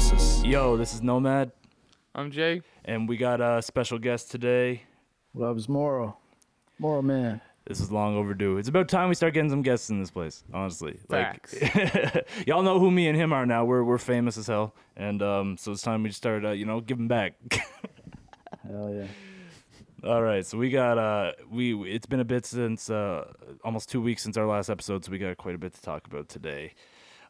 [0.00, 0.42] process.
[0.44, 1.52] Yo, this is Nomad,
[2.14, 2.62] I'm Jay.
[2.86, 4.82] and we got a special guest today.
[5.34, 6.16] Loves Moro.
[6.78, 7.40] Moro man.
[7.66, 8.56] This is long overdue.
[8.56, 10.42] It's about time we start getting some guests in this place.
[10.54, 11.54] Honestly, Facts.
[11.60, 13.64] like y'all know who me and him are now.
[13.66, 16.80] We're we're famous as hell, and um, so it's time we start, uh, you know,
[16.80, 17.34] giving back.
[18.66, 19.06] Hell yeah.
[20.08, 23.30] All right, so we got uh, we it's been a bit since uh,
[23.62, 26.06] almost two weeks since our last episode, so we got quite a bit to talk
[26.06, 26.72] about today.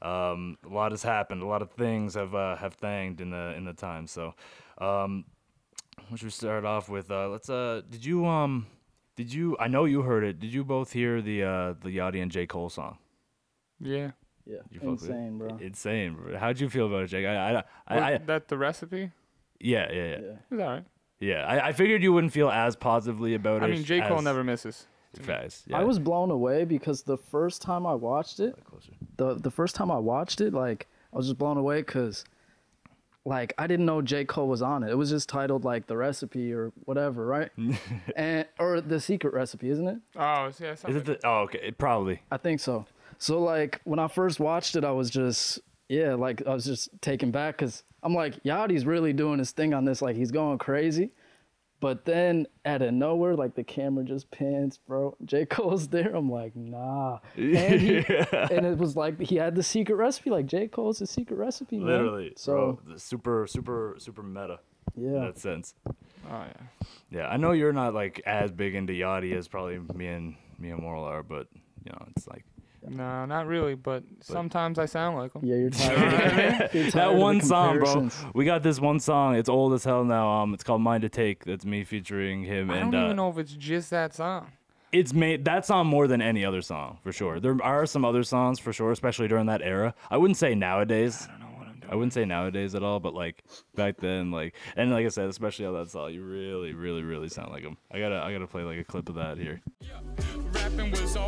[0.02, 1.42] Um, a lot has happened.
[1.42, 4.06] A lot of things have uh, have thanged in the in the time.
[4.06, 4.34] So,
[4.78, 5.24] um,
[6.08, 7.10] what should we start off with?
[7.10, 7.50] Uh, let's.
[7.50, 8.66] Uh, did you um,
[9.16, 9.56] did you?
[9.60, 10.40] I know you heard it.
[10.40, 12.98] Did you both hear the uh, the Yachty and J Cole song?
[13.80, 14.12] Yeah.
[14.46, 14.58] Yeah.
[14.70, 15.10] You fuck with it?
[15.10, 15.58] Insane, bro.
[15.60, 16.14] Insane.
[16.14, 16.38] bro.
[16.38, 17.26] How'd you feel about it, Jake?
[17.26, 19.10] I, I, I, I that the recipe?
[19.60, 20.16] yeah, yeah, yeah, Yeah.
[20.50, 20.84] It's all right.
[21.20, 21.46] yeah.
[21.46, 23.68] I, I figured you wouldn't feel as positively about I it.
[23.68, 24.00] I mean, J.
[24.00, 24.86] Cole as never misses.
[25.18, 25.66] Fast.
[25.72, 28.54] I was blown away because the first time I watched it,
[29.16, 32.24] the the first time I watched it, like I was just blown away because,
[33.24, 34.90] like, I didn't know J Cole was on it.
[34.90, 37.50] It was just titled like the recipe or whatever, right?
[38.16, 39.98] and or the secret recipe, isn't it?
[40.14, 40.72] Oh, yeah.
[40.72, 41.18] Is it the?
[41.24, 41.60] Oh, okay.
[41.60, 42.22] It probably.
[42.30, 42.86] I think so.
[43.18, 46.88] So like when I first watched it, I was just yeah, like I was just
[47.02, 50.58] taken back because I'm like Yachty's really doing his thing on this, like he's going
[50.58, 51.10] crazy.
[51.80, 55.16] But then out of nowhere, like the camera just pans, bro.
[55.24, 56.14] J Cole's there.
[56.14, 57.20] I'm like, nah.
[57.36, 57.96] And, he,
[58.32, 60.28] and it was like he had the secret recipe.
[60.30, 61.86] Like J Cole's the secret recipe, man.
[61.86, 62.32] Literally.
[62.36, 64.60] So bro, super, super, super meta
[64.94, 65.06] Yeah.
[65.08, 65.74] in that sense.
[65.86, 65.94] oh,
[66.30, 66.86] yeah.
[67.10, 70.70] Yeah, I know you're not like as big into Yachty as probably me and me
[70.70, 71.46] and Moral are, but
[71.84, 72.44] you know, it's like
[72.88, 75.42] No, not really, but, sometimes I sound like him.
[75.44, 76.70] yeah, you're tired.
[76.72, 78.08] you're tired that one song, bro.
[78.34, 79.36] We got this one song.
[79.36, 80.28] It's old as hell now.
[80.30, 83.16] Um, it's called "Mind to Take." That's me featuring him, I and don't uh, even
[83.16, 84.50] know if it's just that song.
[84.92, 87.38] it's made that song more than any other song for sure.
[87.38, 89.94] There are some other songs for sure, especially during that era.
[90.10, 91.28] I wouldn't say nowadays.
[91.28, 91.92] I don't know what I'm doing.
[91.92, 93.44] I wouldn't say nowadays at all, but like
[93.76, 97.28] back then, like and like I said, especially on that song, you really, really, really
[97.28, 97.76] sound like him.
[97.92, 99.60] I gotta, I gotta play like a clip of that here.
[99.82, 100.49] Rapping was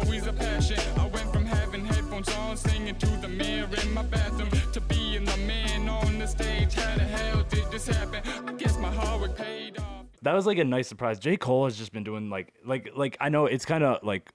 [0.03, 0.79] always a passion.
[0.99, 5.25] I went from having headphones on, singing to the mirror in my bathroom, to being
[5.25, 6.75] the man on the stage.
[6.75, 8.23] How the hell did this happen?
[8.47, 10.07] I guess my hard work paid off.
[10.23, 11.19] That was like a nice surprise.
[11.19, 14.31] J Cole has just been doing like, like, like I know it's kind of like,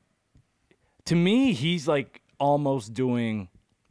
[1.05, 3.49] to me, he's like almost doing,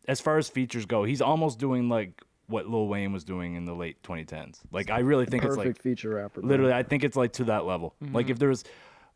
[0.09, 3.65] as far as features go, he's almost doing like what Lil Wayne was doing in
[3.65, 4.61] the late 2010s.
[4.71, 6.41] Like I really think it's Perfect like feature rapper.
[6.41, 6.49] bro.
[6.49, 8.33] literally i think it's like to that level like mm-hmm.
[8.33, 8.63] if there's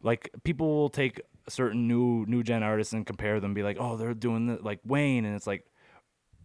[0.03, 3.97] like people will take certain new new gen artists and compare them be like oh
[3.97, 5.67] they're doing the, like wayne and it's like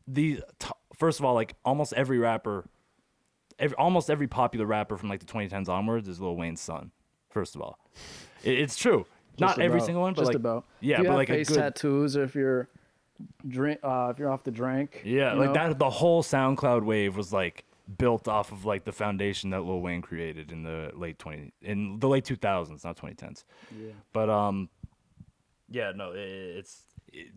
[0.08, 2.68] the t- first of all like almost every rapper
[3.60, 6.92] every, almost every popular rapper from like the 2010s onwards is lil wayne's son
[7.30, 7.80] first of all
[8.44, 9.06] it, it's true
[9.40, 10.66] not Just every single one but just like about.
[10.80, 12.70] yeah but like a face good tattoos, or if you're
[13.48, 15.02] drink, uh, if you're off the drink.
[15.06, 15.54] Yeah, like know?
[15.54, 15.80] that.
[15.80, 17.66] The whole SoundCloud wave was like
[17.98, 22.00] built off of like the foundation that Lil Wayne created in the late twenty in
[22.00, 23.46] the late two thousands, not twenty tens.
[23.78, 23.92] Yeah.
[24.14, 24.70] But um,
[25.70, 26.84] yeah, no, it, it's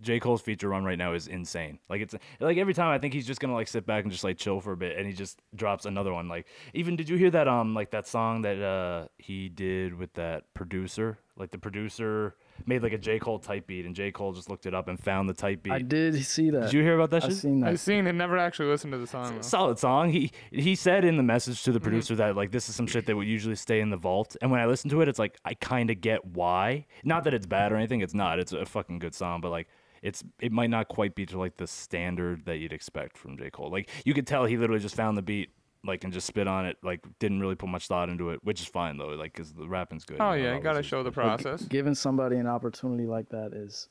[0.01, 1.79] J Cole's feature run right now is insane.
[1.89, 4.25] Like it's like every time I think he's just gonna like sit back and just
[4.25, 6.29] like chill for a bit, and he just drops another one.
[6.29, 10.15] Like even did you hear that um like that song that uh he did with
[10.15, 11.19] that producer?
[11.37, 12.35] Like the producer
[12.67, 14.99] made like a J Cole type beat, and J Cole just looked it up and
[14.99, 15.73] found the type beat.
[15.73, 16.65] I did see that.
[16.65, 17.37] Did you hear about that I shit?
[17.37, 17.71] seen that.
[17.71, 19.37] I've seen it, never actually listened to the song.
[19.37, 19.43] though.
[19.43, 20.11] solid song.
[20.11, 21.85] He he said in the message to the mhm.
[21.85, 24.37] producer that like this is some shit that would usually stay in the vault.
[24.43, 26.87] And when I listen to it, it's like I kind of get why.
[27.05, 28.01] Not that it's bad or anything.
[28.01, 28.39] It's not.
[28.39, 29.69] It's a fucking good song, but like
[30.03, 33.51] it's it might not quite be to like the standard that you'd expect from J
[33.51, 33.71] Cole.
[33.71, 35.51] Like you could tell he literally just found the beat.
[35.85, 38.61] Like and just spit on it, like didn't really put much thought into it, which
[38.61, 40.17] is fine though, like because the rapping's good.
[40.21, 41.63] Oh, you know, yeah, you gotta show the But process.
[41.63, 43.89] giving somebody an opportunity like that is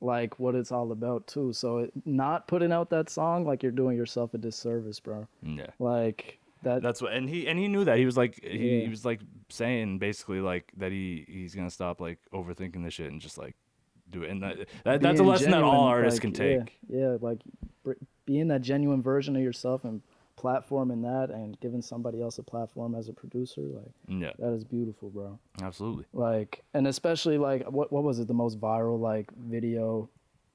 [0.00, 1.52] like what it's all about too.
[1.52, 5.26] So it, not putting out that song like you're doing yourself a disservice, bro.
[5.42, 5.66] Yeah.
[5.78, 6.80] Like that.
[6.82, 8.82] That's what, and he and he knew that he was like he, Yeah.
[8.84, 9.20] he was like
[9.50, 13.56] saying basically like that he he's gonna stop like overthinking this shit and just like
[14.08, 14.30] do it.
[14.30, 16.78] And that, that that's a being lesson that all artists like, can take.
[16.88, 17.40] Yeah, yeah, like
[17.84, 17.92] br-
[18.24, 20.00] being that genuine version of yourself and
[20.40, 24.64] platforming that and giving somebody else a platform as a producer, like Yeah, that is
[24.64, 25.38] beautiful, bro.
[25.62, 26.06] absolutely.
[26.12, 28.26] Like, and especially like what what was it?
[28.28, 30.08] The most viral like video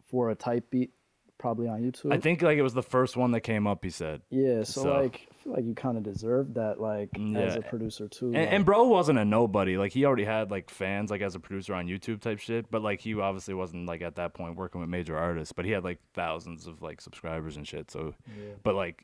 [0.10, 0.92] for a type beat,
[1.38, 2.14] probably on YouTube.
[2.14, 3.84] I think like it was the first one that came up.
[3.84, 7.10] He said, Yeah, so, So- like I feel like you kind of deserve that, like
[7.36, 8.28] as a producer too.
[8.28, 9.78] and, like- and bro wasn't a nobody.
[9.78, 12.72] Like he already had like fans like as a producer on YouTube type shit.
[12.72, 15.52] But like he obviously wasn't like at that point working with major artists.
[15.54, 17.92] But he had like thousands of like subscribers and shit.
[17.92, 18.16] So,
[18.64, 19.04] but like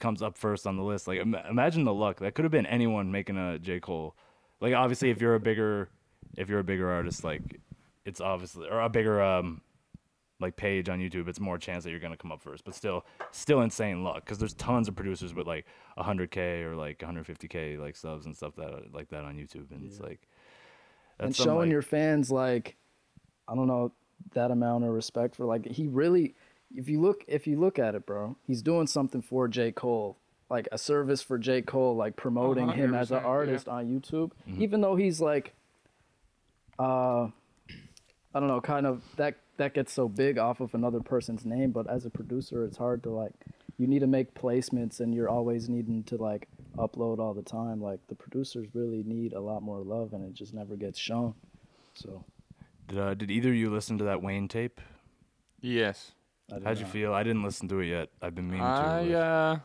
[0.00, 1.06] comes up first on the list.
[1.06, 2.18] Like Im- imagine the luck.
[2.18, 4.16] That could have been anyone making a J Cole.
[4.60, 5.88] Like obviously if you're a bigger,
[6.36, 7.60] if you're a bigger artist, like
[8.04, 9.60] it's obviously or a bigger um
[10.40, 12.64] like page on YouTube, it's more chance that you're gonna come up first.
[12.64, 15.66] But still, still insane luck because there's tons of producers with like
[15.98, 20.00] 100k or like 150k like subs and stuff that like that on YouTube, and it's
[20.00, 20.26] like
[21.18, 22.76] and showing like- your fans like
[23.46, 23.92] I don't know
[24.32, 26.34] that amount of respect for like he really
[26.74, 29.72] if you look if you look at it, bro, he's doing something for J.
[29.72, 30.16] Cole.
[30.48, 31.62] Like a service for J.
[31.62, 33.26] Cole, like promoting him as an 100%, yeah.
[33.28, 34.32] artist on YouTube.
[34.48, 34.62] Mm-hmm.
[34.62, 35.54] Even though he's like
[36.78, 37.28] uh
[38.32, 41.70] I don't know, kind of that that gets so big off of another person's name,
[41.70, 43.32] but as a producer it's hard to like
[43.78, 47.80] you need to make placements and you're always needing to like upload all the time.
[47.80, 51.34] Like the producers really need a lot more love and it just never gets shown.
[51.94, 52.24] So
[52.88, 54.80] Did, uh, did either of you listen to that Wayne tape?
[55.60, 56.12] Yes.
[56.64, 57.14] How'd you feel?
[57.14, 58.08] I didn't listen to it yet.
[58.20, 58.64] I've been meaning to.
[58.64, 59.58] I uh,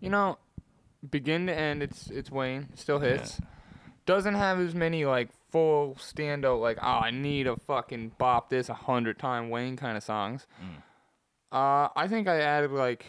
[0.00, 0.38] you know,
[1.08, 2.68] begin to end, it's it's Wayne.
[2.74, 3.40] Still hits.
[4.06, 8.68] Doesn't have as many like full standout like oh I need a fucking bop this
[8.68, 10.46] a hundred time Wayne kind of songs.
[11.52, 13.06] Uh, I think I added like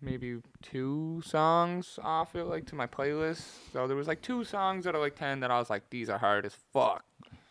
[0.00, 3.42] maybe two songs off it like to my playlist.
[3.72, 6.08] So there was like two songs out of like ten that I was like these
[6.08, 7.04] are hard as fuck.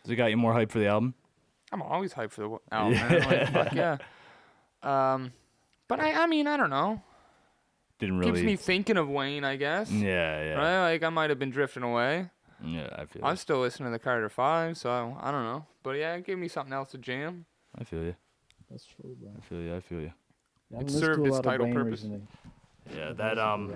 [0.03, 1.13] Does it got you more hype for the album?
[1.71, 2.93] I'm always hyped for the album.
[2.93, 3.21] Man.
[3.21, 3.97] Like, fuck yeah.
[4.83, 5.33] Um,
[5.87, 7.01] but I I mean I don't know.
[7.99, 8.31] Didn't really.
[8.33, 9.91] Keeps me thinking of Wayne, I guess.
[9.91, 10.91] yeah, yeah, Right?
[10.93, 12.29] Like I might have been drifting away.
[12.63, 12.89] yeah.
[12.95, 13.23] I feel.
[13.23, 13.37] I'm it.
[13.37, 15.65] still listening to the Carter Five, so I don't know.
[15.83, 17.45] But yeah, it gave me something else to jam.
[17.77, 18.15] I feel you.
[18.69, 19.31] That's true, bro.
[19.37, 19.75] I feel you.
[19.75, 20.13] I feel you.
[20.71, 22.01] Yeah, It served its title purpose.
[22.03, 22.21] recently.
[22.95, 23.73] Yeah, that um,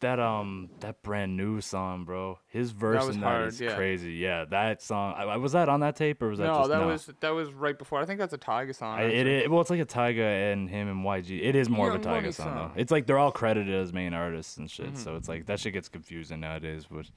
[0.00, 2.38] that um, that brand new song, bro.
[2.48, 3.74] His verse in hard, that is yeah.
[3.74, 4.12] crazy.
[4.14, 5.14] Yeah, that song.
[5.16, 6.86] I, was that on that tape or was that no, just that no?
[6.88, 8.00] was that was right before.
[8.00, 8.98] I think that's a Tyga song.
[8.98, 11.42] I, it, it well, it's like a Tyga and him and YG.
[11.42, 12.54] It is more of a Tyga song, song.
[12.54, 12.80] though.
[12.80, 14.86] It's like they're all credited as main artists and shit.
[14.86, 14.96] Mm-hmm.
[14.96, 16.86] So it's like that shit gets confusing nowadays.
[16.90, 17.10] But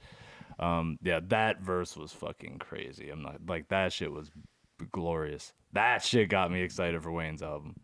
[0.64, 3.10] um, yeah, that verse was fucking crazy.
[3.10, 4.30] I'm not like that shit was
[4.92, 5.52] glorious.
[5.72, 7.74] That shit got me excited for Wayne's album.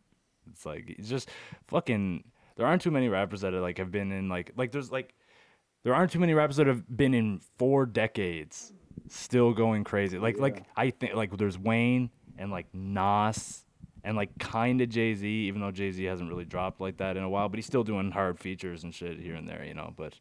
[0.50, 1.30] It's like it's just
[1.68, 2.24] fucking.
[2.56, 5.14] There aren't too many rappers that are like have been in like like there's like
[5.82, 8.72] there aren't too many rappers that have been in four decades
[9.08, 10.18] still going crazy.
[10.18, 13.64] Like like I think like there's Wayne and like Nas
[14.02, 17.16] and like kind of Jay Z, even though Jay Z hasn't really dropped like that
[17.16, 19.74] in a while, but he's still doing hard features and shit here and there, you
[19.74, 19.92] know.
[19.96, 20.14] But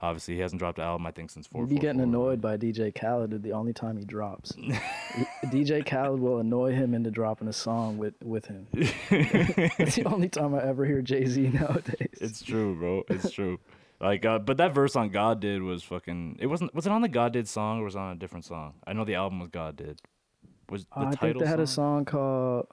[0.00, 1.62] obviously he hasn't dropped an album I think since four.
[1.62, 4.52] You'd be getting annoyed by DJ Khaled the only time he drops.
[5.46, 8.66] DJ Khaled will annoy him into dropping a song with, with him.
[8.72, 12.08] it's the only time I ever hear Jay Z nowadays.
[12.20, 13.02] It's true, bro.
[13.08, 13.58] It's true.
[14.00, 16.38] Like, uh, but that verse on God did was fucking.
[16.40, 16.74] It wasn't.
[16.74, 18.74] Was it on the God did song or was it on a different song?
[18.86, 20.00] I know the album was God did.
[20.70, 21.98] Was the Uh, I title think they had a song?
[21.98, 22.66] song called.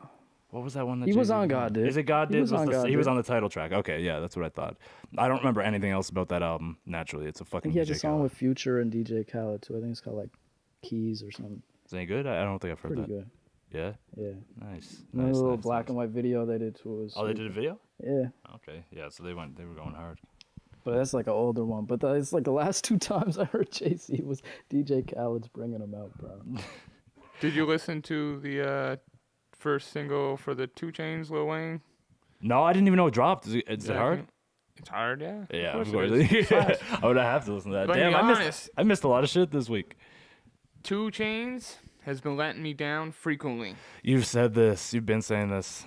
[0.51, 0.99] What was that one?
[1.01, 1.53] That He was Jay-Z on did?
[1.53, 1.87] God Did.
[1.87, 2.33] Is it God did?
[2.33, 2.41] He did?
[2.41, 3.71] was on the, God he was on the title track.
[3.71, 4.77] Okay, yeah, that's what I thought.
[5.15, 6.77] I don't remember anything else about that album.
[6.87, 7.71] Naturally, it's a fucking.
[7.71, 8.23] he had DJ a song Khaled.
[8.23, 9.77] with Future and DJ Khaled too.
[9.77, 10.29] I think it's called like
[10.81, 11.61] Keys or something.
[11.89, 12.27] Is it any good?
[12.27, 13.07] I I don't think I've heard Pretty that.
[13.09, 13.29] good.
[13.71, 14.33] Yeah, Yeah.
[14.71, 15.01] nice.
[15.11, 15.87] And the nice, little nice, black nice.
[15.89, 17.13] and white video they did too was.
[17.15, 17.79] Oh, they did a video.
[18.03, 18.27] Yeah.
[18.55, 19.09] Okay, yeah.
[19.09, 19.57] So they went.
[19.57, 20.19] They were going hard.
[20.83, 21.85] But that's like an older one.
[21.85, 24.41] But that- it's like the last two times I heard Jay Z was
[24.71, 26.41] DJ Khaled's bringing him out, bro.
[27.41, 28.95] Did you listen to the uh,
[29.53, 31.81] first single for the 2 Chainz, Lil Wayne?
[32.41, 33.47] No, I didn't even know it dropped.
[33.47, 34.25] Is it, is it hard?
[34.77, 35.43] It's hard, yeah.
[35.51, 36.11] Yeah, of it course.
[36.11, 36.47] is.
[36.49, 36.81] Fast.
[37.01, 37.87] I would have to listen to that.
[37.87, 38.41] But Damn, be I missed.
[38.41, 39.95] honest- I missed a lot of shit this week.
[40.83, 43.75] 2 Chainz has been letting me down frequently.
[44.03, 44.93] You've said this.
[44.93, 45.85] You've been saying this.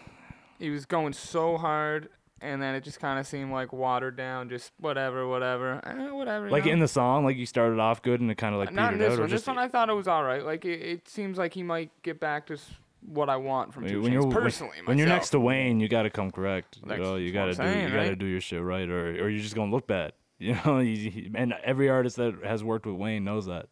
[0.59, 2.09] He was going so hard,
[2.41, 6.51] and then it just kind of seemed like watered down, just whatever, whatever, eh, whatever.
[6.51, 6.73] Like know?
[6.73, 8.99] in the song, like you started off good and it kind of like Not in
[8.99, 9.29] petered this out, one.
[9.31, 10.45] just This one I thought it was all right.
[10.45, 12.71] Like it, it seems like he might get back to s-
[13.05, 14.77] what I want from Two when Chains you're when- personally.
[14.85, 15.21] when, you're myself.
[15.23, 16.79] next to Wayne, you got to come correct.
[16.87, 18.19] You, know, you what got to do saying, you got to right?
[18.19, 20.13] do your shit right, or or you're just gonna look bad.
[20.39, 23.67] You know, You- you- and every artist that has worked with Wayne knows that.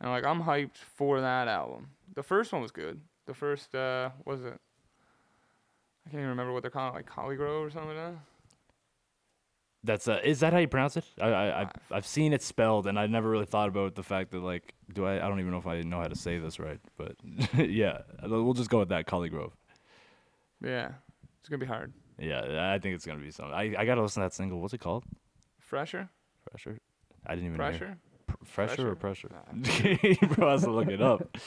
[0.00, 1.88] And like I'm hyped for that album.
[2.14, 3.00] The first one was good.
[3.26, 4.58] The first uh was it?
[6.06, 8.14] I can't even remember what they're calling it, like ColleGrove or something like that.
[9.82, 11.04] That's uh, is that how you pronounce it?
[11.20, 14.32] I, I I've, I've seen it spelled, and I never really thought about the fact
[14.32, 15.16] that like, do I?
[15.16, 17.14] I don't even know if I know how to say this right, but
[17.56, 19.06] yeah, we'll just go with that.
[19.06, 19.52] ColleGrove.
[20.62, 20.90] Yeah,
[21.40, 21.92] it's gonna be hard.
[22.18, 23.54] Yeah, I think it's gonna be something.
[23.54, 24.60] I, I gotta listen to that single.
[24.60, 25.04] What's it called?
[25.60, 26.08] Fresher,
[26.50, 26.78] Fresher.
[27.24, 27.58] I didn't even
[28.46, 28.66] hear.
[28.66, 28.76] pressure.
[28.76, 29.30] Fresher or pressure?
[29.32, 30.34] Nah.
[30.34, 31.22] Bro, has to look it up.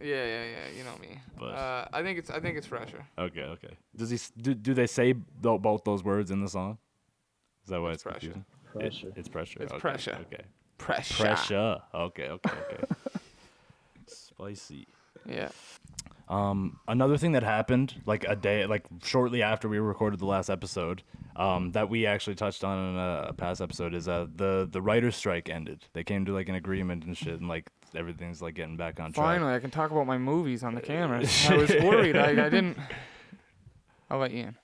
[0.00, 0.76] Yeah, yeah, yeah.
[0.76, 1.18] You know me.
[1.38, 3.04] But- Uh, I think it's I think it's fresher.
[3.18, 3.74] Okay, okay.
[3.96, 4.16] Does he?
[4.16, 6.78] s- Do, do they say tho- both those words in the song?
[7.64, 8.18] Is that why it's, It's pressure.
[8.20, 8.44] confusing?
[8.44, 9.12] It- Pressure.
[9.16, 9.62] it's pressure.
[9.62, 10.18] It's okay, pressure.
[10.32, 10.44] Okay.
[10.76, 11.24] Pressure.
[11.24, 11.76] Pressure.
[11.94, 12.84] Okay, okay, okay.
[14.06, 14.86] Spicy.
[15.26, 15.48] Yeah.
[16.28, 20.50] Um, another thing that happened, like a day, like shortly after we recorded the last
[20.50, 21.02] episode,
[21.36, 24.82] um, that we actually touched on in a, a past episode, is uh the the
[24.82, 25.84] writers' strike ended.
[25.94, 29.12] They came to like an agreement and shit, and like everything's like getting back on
[29.12, 29.24] track.
[29.24, 31.24] Finally, I can talk about my movies on the camera.
[31.48, 32.16] I was worried.
[32.16, 32.76] I, I didn't.
[34.10, 34.56] I'll let you in.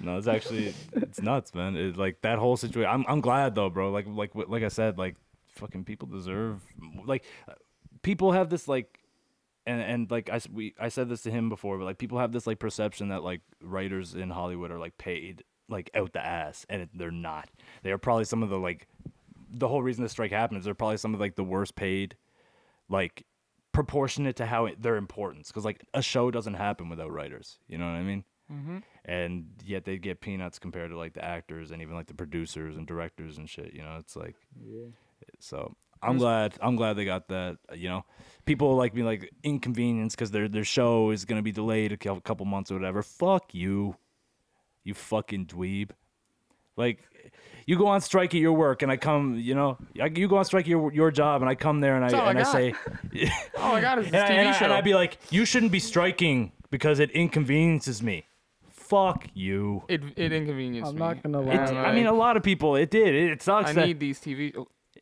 [0.00, 1.76] No, it's actually it's nuts, man.
[1.76, 2.90] It, like that whole situation.
[2.90, 3.92] I'm I'm glad though, bro.
[3.92, 5.16] Like like like I said, like
[5.54, 6.62] fucking people deserve
[7.04, 7.24] like
[8.02, 8.98] people have this like
[9.66, 12.32] and and like I we I said this to him before, but like people have
[12.32, 16.66] this like perception that like writers in Hollywood are like paid like out the ass,
[16.68, 17.48] and it, they're not.
[17.82, 18.88] They are probably some of the like
[19.50, 22.16] the whole reason this strike happened is they're probably some of like the worst paid,
[22.88, 23.26] like
[23.72, 25.48] proportionate to how it, their importance.
[25.48, 27.58] Because like a show doesn't happen without writers.
[27.68, 28.24] You know what I mean?
[28.52, 28.78] Mm-hmm.
[29.06, 32.76] and yet they get peanuts compared to like the actors and even like the producers
[32.76, 33.72] and directors and shit.
[33.72, 34.36] You know, it's like,
[35.38, 37.58] so I'm glad I'm glad they got that.
[37.74, 38.04] You know,
[38.44, 42.44] people like me like inconvenience because their their show is gonna be delayed a couple
[42.46, 43.02] months or whatever.
[43.02, 43.96] Fuck you,
[44.84, 45.90] you fucking dweeb.
[46.74, 47.00] Like,
[47.66, 49.36] you go on strike at your work, and I come.
[49.36, 51.94] You know, I- you go on strike at your your job, and I come there,
[51.96, 52.52] and That's I all I and I, got.
[52.52, 52.74] say.
[53.58, 54.64] Oh my god, it's And, this I, TV and, I, show.
[54.64, 58.24] and I'd be like, you shouldn't be striking because it inconveniences me.
[58.70, 59.84] Fuck you.
[59.88, 61.00] it it inconvenienced I'm me.
[61.00, 61.54] not gonna And lie.
[61.82, 62.74] It, I mean, a lot of people.
[62.76, 63.14] It did.
[63.14, 63.70] It, it sucks.
[63.70, 64.54] I that need these TV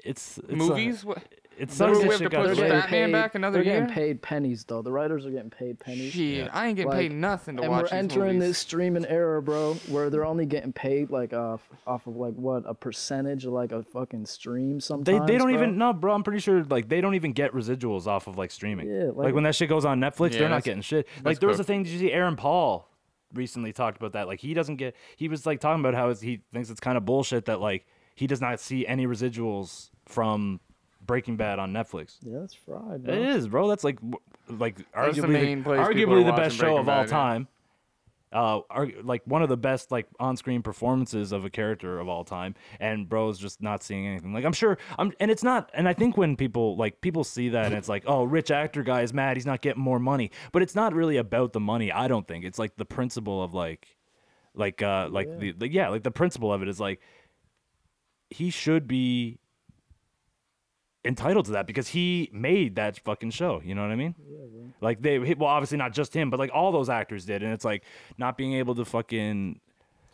[0.05, 1.05] it's, it's movies.
[1.05, 1.19] what?
[1.59, 1.99] it They're- sucks.
[2.03, 2.71] we have to got put They're delayed.
[2.71, 3.95] getting Batman paid, back another they're getting year?
[3.95, 4.81] paid pennies though.
[4.81, 6.13] The writers are getting paid pennies.
[6.15, 8.49] Shit, I ain't getting Like, paid nothing to and watch we're entering movies.
[8.51, 12.63] this streaming era, bro, where they're only getting paid like off off of like what
[12.67, 14.77] a percentage of like a fucking stream.
[14.77, 15.55] They Sometimes they they don't bro.
[15.55, 16.15] even no, bro.
[16.15, 18.89] I'm pretty sure like they don't even get residuals off of like streaming.
[18.89, 21.07] Yeah, like, like- when that shit goes on Netflix, Yeah, they're not getting shit.
[21.25, 21.83] Like there was a thing.
[21.83, 22.89] Did you see Aaron Paul
[23.35, 24.27] recently talked about that?
[24.29, 24.97] Like he doesn't get.
[25.17, 27.87] He was like talking about how he thinks it's kind of bullshit that like
[28.21, 30.61] he does not see any residuals from
[31.07, 32.19] Breaking Bad on Netflix.
[32.23, 33.15] Yeah, that's fried, bro.
[33.15, 33.67] It is, bro.
[33.67, 33.99] That's like,
[34.51, 36.85] like That's the arguably, main the, place people arguably are the best watching show of
[36.85, 37.07] Breaking all Bad, yeah.
[37.07, 37.49] time.
[38.31, 42.25] Uh, argu- like one of the best like on-screen performances of a character of all
[42.25, 44.35] time, and bro's just not seeing anything.
[44.35, 45.71] Like I'm sure, I'm, and it's not.
[45.73, 48.83] And I think when people like people see that, and it's like, oh, rich actor
[48.83, 50.31] guy is mad, he's not getting more money.
[50.53, 51.91] But it's not really about the money.
[51.91, 53.97] I don't think it's like the principle of like,
[54.55, 57.01] like, uh, like the, the yeah, like the principle of it is like
[58.31, 59.39] he should be
[61.05, 63.61] entitled to that because he made that fucking show.
[63.65, 64.15] You know what I mean?
[64.29, 67.53] Yeah, Like they, well, obviously not just him, but like all those actors did, and
[67.53, 67.83] it's like
[68.19, 69.61] not being able to fucking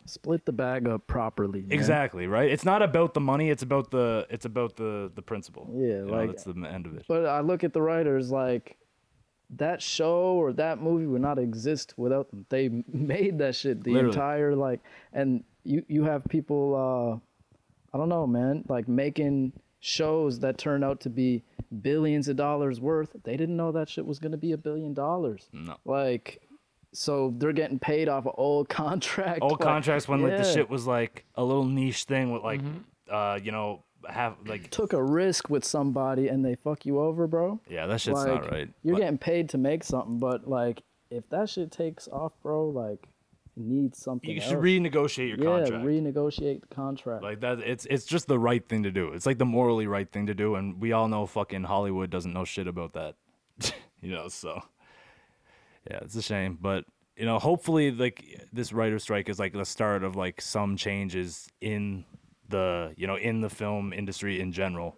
[0.05, 1.63] Split the bag up properly.
[1.63, 1.71] man.
[1.73, 2.49] exactly right.
[2.49, 3.49] It's not about the money.
[3.49, 5.69] It's about the it's about the the principle.
[5.73, 7.03] Yeah, You know, like- that's the end of it.
[7.09, 8.77] But I look at the writers like
[9.57, 12.45] that show or that movie would not exist without them.
[12.47, 14.13] They made that shit the Literally.
[14.15, 14.79] entire like
[15.11, 17.19] and you you have people uh
[17.93, 21.43] I don't know, man, like making shows that turn out to be
[21.81, 23.15] billions of dollars worth.
[23.23, 25.49] They didn't know that shit was going to be a billion dollars.
[25.53, 25.77] No.
[25.85, 26.41] Like
[26.93, 29.41] so they're getting paid off of old contract.
[29.41, 32.61] Old like, contracts when like the shit was like a little niche thing with like,
[33.09, 37.27] uh, you know, have like took a risk with somebody and they fuck you over,
[37.27, 37.59] bro.
[37.69, 38.69] yeah, that shit's like, not right.
[38.83, 42.67] You're Like, getting paid to make something, but like if that shit takes off, bro,
[42.69, 43.09] like it
[43.57, 44.29] needs something.
[44.29, 44.63] you should else.
[44.63, 45.85] renegotiate your yeah, contract.
[45.85, 47.23] renegotiate the contract.
[47.23, 49.13] Like that, it's it's just the right thing to do.
[49.13, 52.33] It's like the morally right thing to do, and we all know fucking Hollywood doesn't
[52.33, 53.15] know shit about that,
[54.01, 54.27] you know.
[54.27, 54.61] So,
[55.89, 56.85] yeah, it's a shame, but
[57.17, 61.49] you know, hopefully, like this writer strike is like the start of like some changes
[61.61, 62.05] in
[62.49, 64.97] the you know in the film industry in general.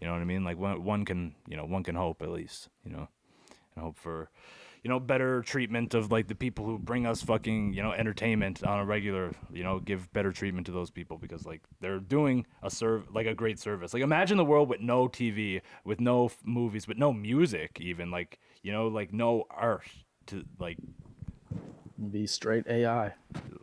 [0.00, 0.44] You know what I mean?
[0.44, 3.08] Like one one can you know one can hope at least you know,
[3.74, 4.30] and hope for
[4.86, 8.62] you know better treatment of like the people who bring us fucking you know entertainment
[8.62, 12.46] on a regular you know give better treatment to those people because like they're doing
[12.62, 16.26] a serve like a great service like imagine the world with no tv with no
[16.26, 19.88] f- movies with no music even like you know like no art
[20.26, 20.78] to like
[22.12, 23.12] Be straight AI.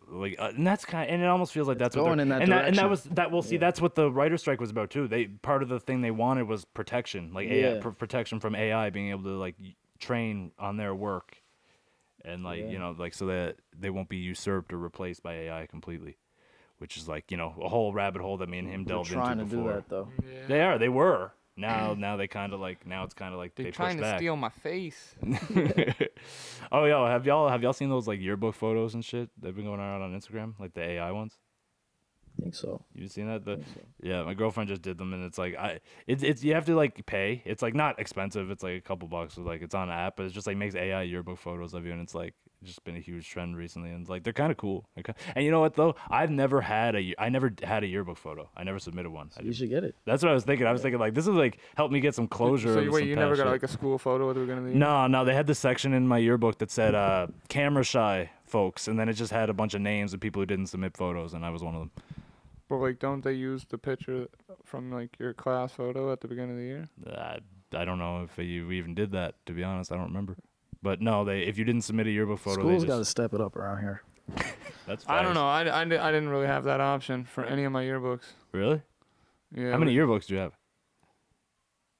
[0.09, 2.27] like uh, and that's kind of, and it almost feels like that's what going in
[2.27, 4.71] that and that and that was that we'll see that's what the writer strike was
[4.71, 7.79] about too they part of the thing they wanted was protection like AI, Yeah.
[7.81, 9.55] pr- protection from AI being able to like
[10.03, 11.37] train on their work
[12.25, 15.65] and like you know like so that they won't be usurped or replaced by AI
[15.65, 16.17] completely
[16.77, 19.09] which is like you know a whole rabbit hole that me and him They're delved
[19.11, 19.71] trying into to before.
[19.71, 20.07] do that though.
[20.47, 20.77] they are.
[20.77, 21.31] They were.
[21.55, 24.01] Now now they kind of like now it's kind of like They're they trying to
[24.01, 24.19] back.
[24.19, 25.15] steal my face.
[26.71, 29.55] oh yo have y'all have y'all seen those like yearbook photos and shit that have
[29.55, 30.53] been going around on Instagram?
[30.59, 31.37] Like the AI ones
[32.37, 32.81] I think so.
[32.95, 33.45] You've seen that?
[33.45, 33.61] The,
[34.01, 36.75] yeah, my girlfriend just did them, and it's like I, it's it's you have to
[36.75, 37.41] like pay.
[37.45, 38.49] It's like not expensive.
[38.49, 39.37] It's like a couple bucks.
[39.37, 41.91] Like it's on an app, but it's just like makes AI yearbook photos of you,
[41.91, 44.57] and it's like just been a huge trend recently, and it's like they're kind of
[44.57, 44.85] cool.
[44.95, 45.95] They're And you know what though?
[46.09, 48.49] I've never had a ye- I never had a yearbook photo.
[48.55, 49.29] I never submitted one.
[49.37, 49.95] I You should get it.
[50.05, 50.65] That's what I was thinking.
[50.65, 52.73] I was thinking like this is like help me get some closure.
[52.73, 53.51] So you, wait, you never got shit.
[53.51, 54.79] like a school photo at the beginning of the year?
[54.79, 58.87] No, no, they had the section in my yearbook that said uh, camera shy folks,
[58.87, 61.33] and then it just had a bunch of names of people who didn't submit photos,
[61.33, 61.91] and I was one of them.
[62.73, 64.27] But like, don't they use the picture
[64.65, 66.89] from like your class photo at the beginning of the year?
[67.05, 67.37] I,
[67.71, 69.35] I don't know if you even did that.
[69.45, 70.37] To be honest, I don't remember.
[70.81, 73.35] But no, they if you didn't submit a yearbook photo, School's they got to step
[73.35, 74.01] it up around here.
[74.87, 75.47] That's I don't know.
[75.47, 78.25] I, I, I didn't really have that option for any of my yearbooks.
[78.51, 78.81] Really?
[79.55, 79.69] Yeah.
[79.69, 80.53] How many yearbooks do you have?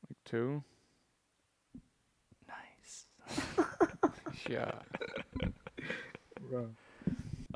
[0.09, 0.63] Like Two.
[2.47, 3.05] Nice.
[4.49, 4.71] Yeah.
[6.49, 6.71] Bro.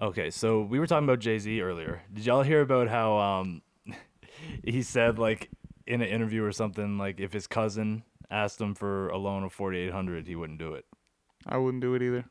[0.02, 2.02] Okay, so we were talking about Jay Z earlier.
[2.14, 3.62] Did y'all hear about how um
[4.64, 5.50] he said like
[5.88, 9.54] in an interview or something like if his cousin asked him for a loan of
[9.54, 10.86] forty eight hundred, he wouldn't do it.
[11.48, 12.26] I wouldn't do it either.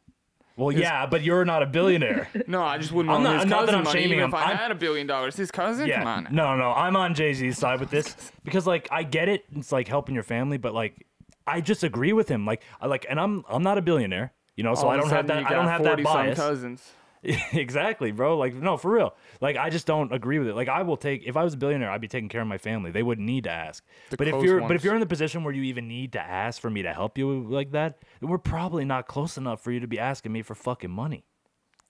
[0.58, 2.30] Well, yeah, but you're not a billionaire.
[2.46, 4.28] No, I just wouldn't I'm not- his not that I'm money shaming him.
[4.28, 5.36] if I I'm- had a billion dollars.
[5.36, 5.86] His cousin?
[5.86, 6.28] yeah, Come on.
[6.30, 9.44] no, no, I'm on Jay Z's side with this because like I get it.
[9.56, 11.04] It's like helping your family, but like
[11.46, 12.46] I just agree with him.
[12.46, 15.10] Like I like, and I'm I'm not a billionaire, you know, so All I don't
[15.10, 15.46] have that.
[15.46, 16.38] I don't have that 40-some bias.
[16.38, 16.90] cousins.
[17.52, 18.36] exactly, bro.
[18.36, 19.14] Like, no, for real.
[19.40, 20.54] Like, I just don't agree with it.
[20.54, 22.58] Like, I will take if I was a billionaire, I'd be taking care of my
[22.58, 22.90] family.
[22.90, 23.84] They wouldn't need to ask.
[24.10, 26.20] The but if you're, but if you're in the position where you even need to
[26.20, 29.72] ask for me to help you like that, then we're probably not close enough for
[29.72, 31.24] you to be asking me for fucking money.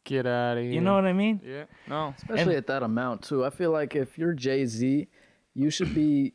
[0.04, 0.72] Get out of here.
[0.72, 1.40] You know what I mean?
[1.44, 1.64] Yeah.
[1.88, 2.14] No.
[2.16, 3.44] Especially at that amount too.
[3.44, 5.08] I feel like if you're Jay Z,
[5.54, 6.34] you should be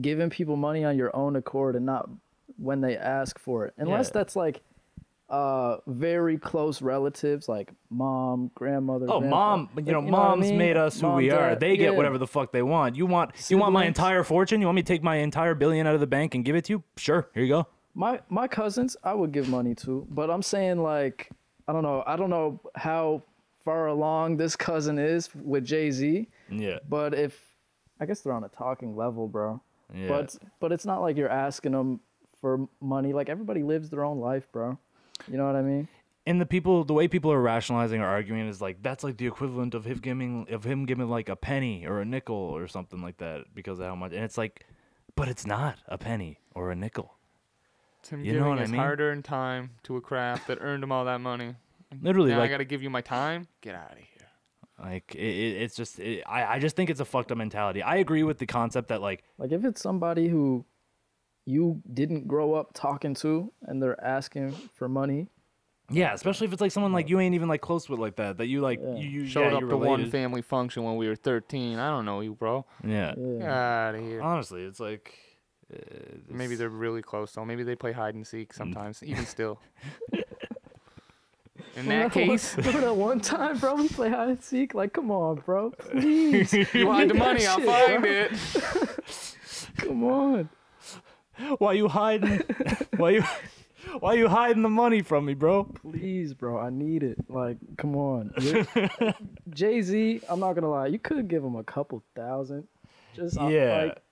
[0.00, 2.08] giving people money on your own accord and not
[2.58, 3.74] when they ask for it.
[3.78, 4.12] Unless Yeah.
[4.14, 4.60] that's like
[5.30, 9.06] uh very close relatives like mom, grandmother.
[9.08, 9.68] Oh, grandpa- mom!
[9.76, 10.58] You know, what I mom's mean?
[10.58, 11.50] made us who Mom, we are.
[11.50, 11.90] dad, They get yeah.
[11.90, 12.96] whatever the fuck they want.
[12.96, 14.60] You want, you want my entire fortune?
[14.60, 16.64] You want me to take my entire billion out of the bank and give it
[16.66, 16.82] to you?
[16.96, 17.66] Sure, here you go.
[17.94, 21.30] My my cousins, I would give money to, but I'm saying like
[21.66, 22.02] I don't know.
[22.06, 23.22] I don't know how
[23.64, 27.38] far along this cousin is with Jay Z, Yeah, but if
[28.00, 29.60] I guess they're on a talking level, bro.
[29.94, 30.08] yeah.
[30.08, 32.00] But but it's not like you're asking them
[32.40, 33.12] for money.
[33.12, 34.78] Like everybody lives their own life, bro.
[35.30, 35.88] You know what I mean?
[36.26, 39.26] and the people the way people are rationalizing or arguing is like that's like the
[39.26, 43.00] equivalent of him giving of him giving like a penny or a nickel or something
[43.00, 44.66] like that because of how much and it's like
[45.16, 47.14] but it's not a penny or a nickel
[48.00, 48.80] It's him You know giving what I his mean?
[48.80, 51.54] hard-earned time to a craft that earned him all that money.
[52.02, 53.48] literally now I like gotta give you my time.
[53.62, 54.28] Get out of here.
[54.84, 57.82] like it, it, it's just it, I, I just think it's a fucked up mentality
[57.82, 60.66] i agree with the concept that like Like if it's somebody who
[61.48, 65.28] you didn't grow up talking to and they're asking for money,
[65.90, 68.36] yeah especially if it's like someone like you ain't even like close with like that
[68.36, 68.96] that you like Yeah.
[68.96, 71.78] you, you Showed yeah, up you're to one family function when we were 13.
[71.78, 72.66] I don't know you, bro.
[72.84, 73.86] yeah yeah.
[73.88, 74.20] Out of here.
[74.20, 75.14] honestly it's like
[75.72, 75.78] uh,
[76.28, 77.44] Maybe they're really close though.
[77.46, 78.28] Maybe they play hide and Mm.
[78.28, 79.58] seek sometimes, even still.
[81.76, 84.74] In Remember that one- case, remember that one time, bro, we play hide and seek.
[84.74, 88.10] Like, come on, bro, please, you hide the Make that money, I'll find bro.
[88.10, 88.32] it.
[89.76, 90.48] come on.
[91.58, 92.40] Why you hiding
[92.96, 93.22] why you
[94.00, 97.18] why you hiding the money from me bro Please, bro, I need it.
[97.28, 98.32] Like, come on.
[99.50, 102.66] Jay Z, I'm not gonna lie, you could give him a couple thousand.
[103.14, 103.84] Just Yeah.
[103.88, 104.02] like,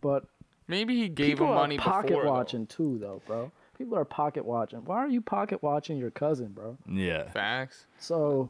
[0.00, 0.24] but
[0.68, 2.24] Maybe he gave people him money are pocket before.
[2.24, 2.30] though.
[2.30, 3.50] watching too, though, bro.
[3.78, 4.78] People are pocket watching.
[4.84, 6.76] Why are you pocket watching your cousin, bro?
[6.88, 7.86] yeah Facts.
[7.98, 8.48] So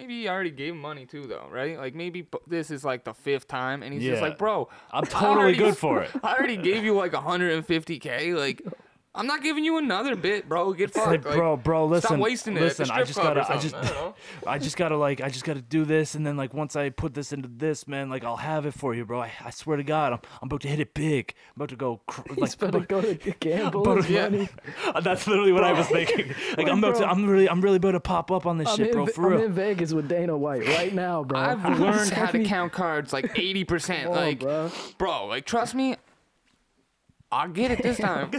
[0.00, 1.76] Maybe he already gave him money too, though, right?
[1.78, 5.40] Like maybe this is like the fifth time, and he's just like, "Bro, i'm totally
[5.40, 8.34] already- good for it I already gave you like 150k.
[8.34, 8.62] Like,
[9.12, 10.72] I'm not giving you another bit, bro.
[10.72, 12.60] Get fucked, like, bro, bro, listen, Stop wasting it.
[12.60, 12.84] listen.
[12.84, 13.74] at the I just gotta, I just.
[13.74, 14.12] I.
[14.46, 17.14] I just gotta like, I just gotta do this, and then like once I put
[17.14, 19.20] this into this, man, like I'll have it for you, bro.
[19.22, 21.34] I, I swear to God, I'm, I'm about to hit it big.
[21.48, 24.28] I'm about to go, cr- he's like, better go to gamble but- his yeah.
[24.28, 24.48] money.
[25.02, 26.28] that's literally what I was thinking.
[26.28, 27.06] Like, Like, I'm about to.
[27.08, 29.12] I'm really, I'm really about to pop up on this I'm, shit, in, bro, Ve-
[29.12, 29.42] for I'm real.
[29.46, 31.40] in Vegas with Dana White right now, bro.
[31.40, 34.04] I've learned how to count cards like 80%.
[34.04, 34.70] Come on, like, bro.
[34.98, 35.96] bro, like trust me,
[37.32, 38.30] I'll get it this time.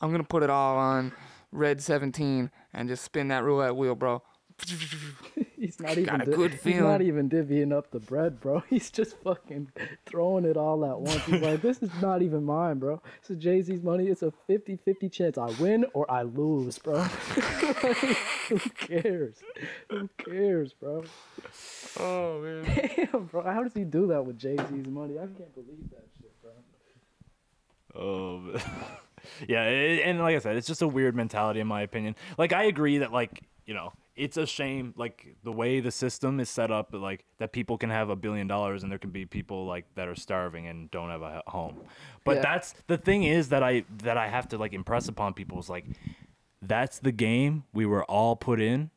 [0.00, 1.12] I'm gonna put it all on
[1.52, 4.22] red 17 and just spin that roulette wheel, bro.
[5.56, 6.18] He's not even.
[6.20, 8.60] Di- good He's not even divvying up the bread, bro.
[8.70, 9.70] He's just fucking
[10.06, 11.24] throwing it all at once.
[11.24, 13.00] He's like, this is not even mine, bro.
[13.22, 14.06] This is Jay Z's money.
[14.08, 17.00] It's a 50-50 chance I win or I lose, bro.
[18.48, 19.36] Who cares?
[19.90, 21.04] Who cares, bro?
[21.98, 22.64] Oh man.
[22.64, 23.42] Damn, bro.
[23.42, 25.18] How does he do that with Jay Z's money?
[25.18, 26.06] I can't believe that
[27.98, 28.42] Oh,
[29.48, 32.14] yeah, it, and like I said, it's just a weird mentality in my opinion.
[32.38, 36.40] Like I agree that like you know it's a shame like the way the system
[36.40, 39.26] is set up, like that people can have a billion dollars and there can be
[39.26, 41.76] people like that are starving and don't have a home.
[42.24, 42.42] But Yeah.
[42.42, 45.68] that's the thing is that I that I have to like impress upon people is
[45.68, 45.84] like
[46.62, 48.90] that's the game we were all put in,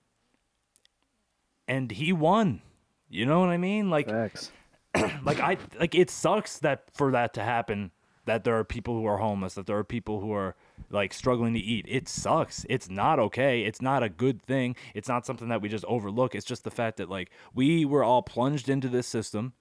[1.68, 2.62] and he won.
[3.10, 3.90] You know what I mean?
[3.90, 4.52] Like Facts.
[5.24, 7.92] like I like it sucks that for that to happen
[8.30, 10.56] that there are people who are homeless that there are people who are
[10.90, 11.86] like struggling to eat.
[11.88, 12.66] It sucks.
[12.70, 13.62] It's not okay.
[13.64, 14.76] It's not a good thing.
[14.94, 16.36] It's not something that we just overlook.
[16.36, 19.54] It's just the fact that like we were all plunged into this system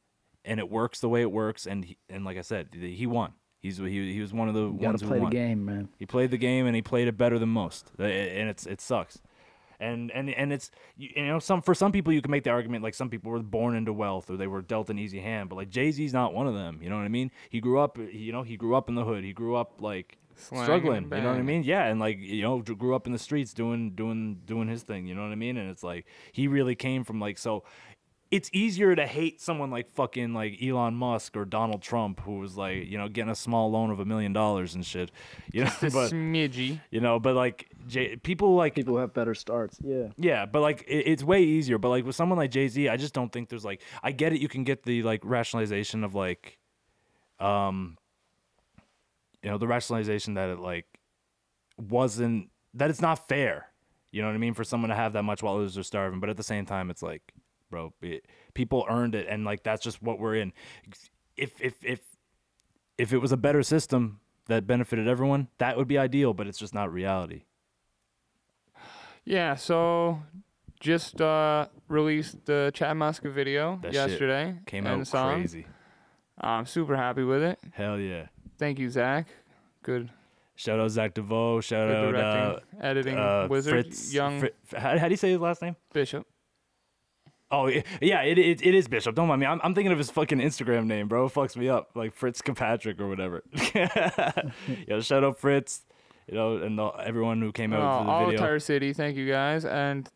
[0.45, 3.33] and it works the way it works and he, and like I said he won.
[3.61, 5.89] He's he, he was one of the You gotta ones who play the game, man.
[5.99, 9.21] he played the game and he played it better than most, and it's it sucks.
[9.81, 12.51] And and and it's you, you know some for some people you can make the
[12.51, 15.49] argument like some people were born into wealth or they were dealt an easy hand,
[15.49, 16.81] but like Jay Z's not one of them.
[16.83, 17.31] You know what I mean?
[17.49, 19.23] He grew up, you know, he grew up in the hood.
[19.23, 21.03] He grew up like Slanging struggling.
[21.05, 21.65] You know what I mean?
[21.65, 25.07] Yeah, and like you know, grew up in the streets doing doing doing his thing.
[25.07, 25.57] You know what I mean?
[25.57, 27.65] And it's like he really came from like so.
[28.31, 32.57] It's easier to hate someone like fucking like Elon Musk or Donald Trump, who was
[32.57, 35.11] like you know getting a small loan of a million dollars and shit.
[35.53, 36.81] You know, It's but smidgy.
[36.91, 39.79] you know, but like Jay, people like People have better starts.
[39.83, 40.09] Yeah.
[40.19, 41.79] yeah, but like it, it's way easier.
[41.79, 44.33] But like with someone like Jay Z, I just don't think there's like I get
[44.35, 44.41] it.
[44.41, 46.59] You can get the like rationalization of like,
[47.41, 47.97] um,
[49.43, 50.85] you know, the rationalization that it like
[51.79, 53.69] wasn't that it's not fair.
[54.11, 54.55] You know what I mean?
[54.55, 56.91] For someone to have that much while others are starving, but at the same time,
[56.91, 57.23] it's like,
[57.71, 60.53] bro, it, people earned it, and like that's just what we're in.
[61.37, 62.01] If if if
[62.97, 66.35] if it was a better system that benefited everyone, that would be ideal.
[66.35, 67.43] But it's just not reality.
[69.25, 70.23] Yeah, so
[70.81, 74.57] just uh, released the Chad Muska video That yesterday.
[74.67, 75.41] Came out song.
[75.41, 75.67] crazy.
[76.41, 77.59] I'm super happy with it.
[77.73, 78.27] Hell yeah.
[78.59, 79.29] Thank you, Zach.
[79.83, 80.11] Good,
[80.59, 81.61] Shout out Zach DeVoe.
[81.61, 84.41] Shout good out directing, uh, editing uh, wizard, Fritz, young
[84.77, 85.77] how, how do you say his last name?
[85.93, 86.27] Bishop.
[87.51, 89.15] Oh yeah, yeah, it, it, it is Bishop.
[89.15, 89.47] Don't mind me.
[89.47, 91.27] I'm, I'm thinking of his fucking Instagram name, bro.
[91.27, 93.43] It fucks me up, like Fritz Kirkpatrick or whatever.
[94.87, 95.83] Yo, shout out Fritz.
[96.27, 98.39] You know, and the, everyone who came Oh, out for the all video.
[98.41, 98.93] Tire City.
[98.93, 100.11] Thank you guys, and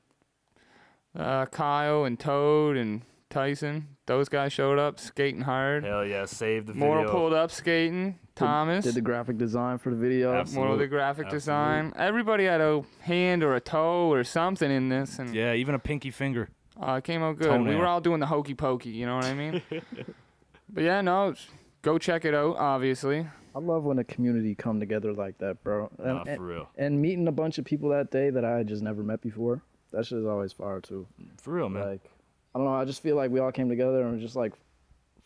[1.19, 3.89] uh, Kyle and Toad and Tyson.
[4.07, 5.85] Those guys showed up skating hard.
[5.85, 7.13] Hell yeah, save the Mortal video.
[7.19, 8.19] pulled up skating.
[8.35, 8.85] Thomas.
[8.87, 10.33] Did the graphic design for the video.
[10.33, 10.65] Absolutely.
[10.65, 11.39] More of the graphic Absolute.
[11.39, 11.93] design.
[11.97, 15.79] Everybody had a hand or a toe or something in this, and Yeah, even a
[15.79, 16.49] pinky finger.
[16.81, 17.51] Uh, it came out good.
[17.51, 17.79] We Toenail.
[17.79, 19.63] were all doing the hokey pokey, you know what I mean?
[20.71, 21.35] but yeah, no,
[21.83, 22.57] go check it out.
[22.57, 25.91] Obviously, I love when a community come together like that, bro.
[25.99, 26.69] And, Nah, and, for real.
[26.77, 29.63] and meeting a bunch of people that day that I had just never met before.
[29.93, 31.07] That shit is always fire too.
[31.43, 31.87] For real, man.
[31.87, 32.11] Like,
[32.55, 32.75] I don't know.
[32.75, 34.53] I just feel like we all came together and were just like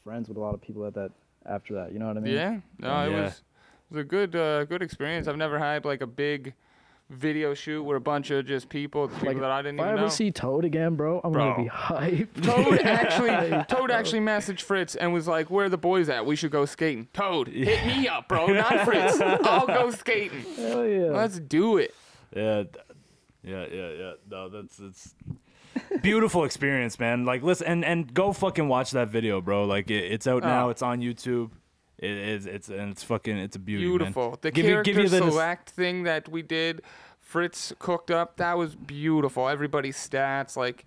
[0.02, 1.12] friends with a lot of people at that
[1.44, 1.92] after that.
[1.92, 2.35] You know what I mean?
[2.35, 3.22] yeah, no, it Yeah.
[3.24, 5.28] was it was a good uh, good experience.
[5.28, 6.54] I've never had like a big
[7.08, 9.92] video shoot with a bunch of just people, people Like, that I didn't If I
[9.92, 10.08] ever know.
[10.08, 11.52] see Toad again, bro, I'm Bro.
[11.52, 12.42] gonna be hyped.
[12.42, 16.26] Toad actually, Toad actually messaged Fritz and was like, "Where are the boys at?
[16.26, 19.20] We should go skating." Toad, hit me up, bro, not Fritz.
[19.20, 20.44] I'll go skating.
[20.56, 21.06] Hell yeah.
[21.06, 21.94] Let's do it.
[22.34, 22.76] Yeah, th-
[23.44, 24.12] yeah, yeah, yeah.
[24.28, 25.14] No, that's it's
[26.02, 27.24] beautiful experience, man.
[27.24, 29.64] Like, listen and and go fucking watch that video, bro.
[29.64, 30.46] Like, it, it's out oh.
[30.46, 30.66] now.
[30.66, 30.70] Oh.
[30.70, 31.50] It's on YouTube.
[31.98, 32.46] It is.
[32.46, 33.37] It's and it's fucking.
[33.38, 33.98] It's a beauty, man.
[33.98, 34.38] Beautiful.
[34.40, 36.82] The Give you- character give you the nos- select thing that we did,
[37.20, 38.37] Fritz cooked up.
[38.37, 39.48] That was beautiful.
[39.48, 40.85] Everybody's stats, like,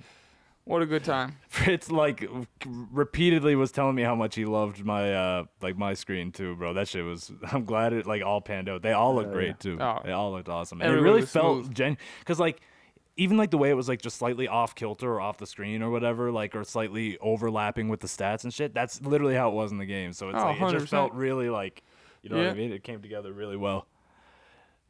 [0.65, 1.37] what a good time.
[1.49, 2.27] Fritz like
[2.91, 6.73] repeatedly was telling me how much he loved my uh like my screen too, bro.
[6.73, 7.31] That shit was.
[7.51, 8.81] I'm glad it like all panned out.
[8.81, 9.53] They all look Yeah, great yeah.
[9.59, 9.77] too.
[9.79, 9.99] Oh.
[10.03, 10.81] They all looked awesome.
[10.81, 11.73] And it really felt smooth.
[11.75, 12.61] gen because like.
[13.19, 15.83] Even like the way it was like just slightly off kilter or off the screen
[15.83, 18.73] or whatever, like or slightly overlapping with the stats and shit.
[18.73, 20.13] That's literally how it was in the game.
[20.13, 21.83] So it's Oh, like it just felt really like,
[22.21, 22.71] you know what I mean?
[22.71, 23.85] It came together really well.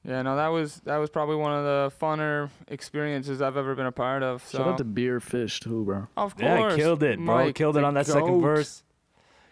[0.05, 3.85] Yeah, no, that was that was probably one of the funner experiences I've ever been
[3.87, 4.45] a part of.
[4.45, 6.07] So Shout out to Beer Fish too, bro.
[6.15, 7.25] of course, Yeah, course, killed it, bro.
[7.45, 8.83] Mike, killed it on that second verse.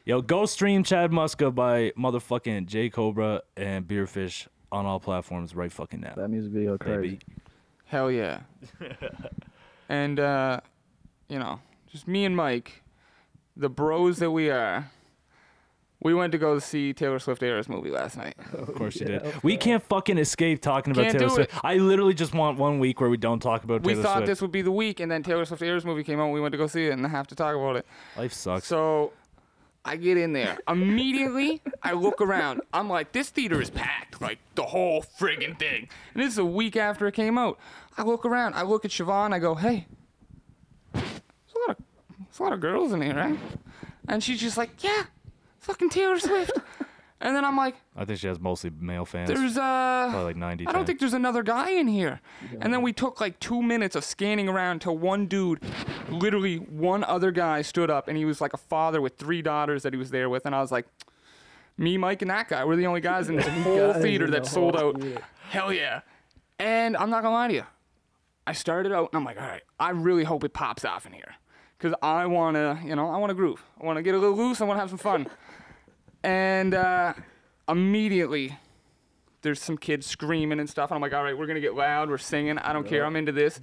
[0.05, 5.71] Yo, go stream Chad Muska by motherfucking J Cobra and Beerfish on all platforms right
[5.71, 6.13] fucking now.
[6.15, 7.01] That music video crazy.
[7.01, 7.19] Baby.
[7.87, 8.41] Hell yeah.
[9.89, 10.59] and uh,
[11.29, 11.59] you know,
[11.91, 12.83] just me and Mike,
[13.55, 14.91] the bros that we are.
[15.99, 18.35] We went to go see Taylor Swift Eras movie last night.
[18.53, 19.25] Of course you Yeah, did.
[19.35, 21.51] of We can't fucking escape talking about Can't Taylor do Swift.
[21.65, 24.27] I literally just want one week where we don't talk about We Taylor thought Swift.
[24.27, 26.25] this would be the week, and then Taylor Swift Eras movie came out.
[26.25, 27.87] and We went to go see it, and I have to talk about it.
[28.15, 28.67] Life sucks.
[28.67, 29.11] So
[29.87, 30.57] I get in there.
[30.67, 32.61] Immediately, I look around.
[32.73, 34.21] I'm like, this theater is packed.
[34.21, 35.87] Like, the whole friggin' thing.
[36.13, 37.57] And this is a week after it came out.
[37.97, 38.55] I look around.
[38.55, 39.33] I look at Siobhan.
[39.33, 39.87] I go, hey,
[40.93, 41.05] there's
[41.55, 41.77] a lot of,
[42.19, 43.39] there's a lot of girls in here, right?
[44.09, 45.05] And she's just like, yeah,
[45.59, 46.51] fucking Taylor Swift.
[47.19, 49.27] And then I'm like, I think she has mostly male fans.
[49.29, 50.67] there's, uh, Probably like 90.
[50.67, 52.21] I don't think there's another guy in here.
[52.61, 55.61] And then we took like two minutes of scanning around till one dude,
[56.09, 59.83] literally one other guy stood up and he was like a father with three daughters
[59.83, 60.45] that he was there with.
[60.45, 60.85] And I was like,
[61.77, 64.43] me, Mike, and that guy, we're the only guys in this whole theater in that
[64.43, 64.99] the sold out.
[65.01, 65.21] theater.
[65.49, 66.01] Hell yeah.
[66.59, 67.63] And I'm not gonna lie to you.
[68.45, 71.13] I started out and I'm like, all right, I really hope it pops off in
[71.13, 71.35] here.
[71.79, 73.63] Cause I wanna, you know, I wanna groove.
[73.81, 75.27] I wanna get a little loose, I wanna have some fun.
[76.23, 77.13] and uh,
[77.67, 78.57] immediately
[79.41, 80.91] there's some kids screaming and stuff.
[80.91, 82.09] And I'm like, all right, we're gonna get loud.
[82.09, 82.57] We're singing.
[82.57, 83.05] I don't care.
[83.05, 83.59] I'm into this.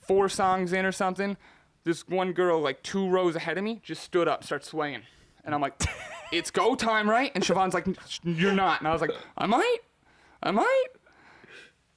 [0.00, 1.36] Four songs in or something.
[1.84, 5.02] This one girl, like two rows ahead of me, just stood up, starts swaying,
[5.44, 5.80] and I'm like,
[6.32, 7.32] it's go time, right?
[7.34, 7.86] And Siobhan's like,
[8.22, 8.80] you're not.
[8.80, 9.78] And I was like, I might,
[10.42, 10.86] I might.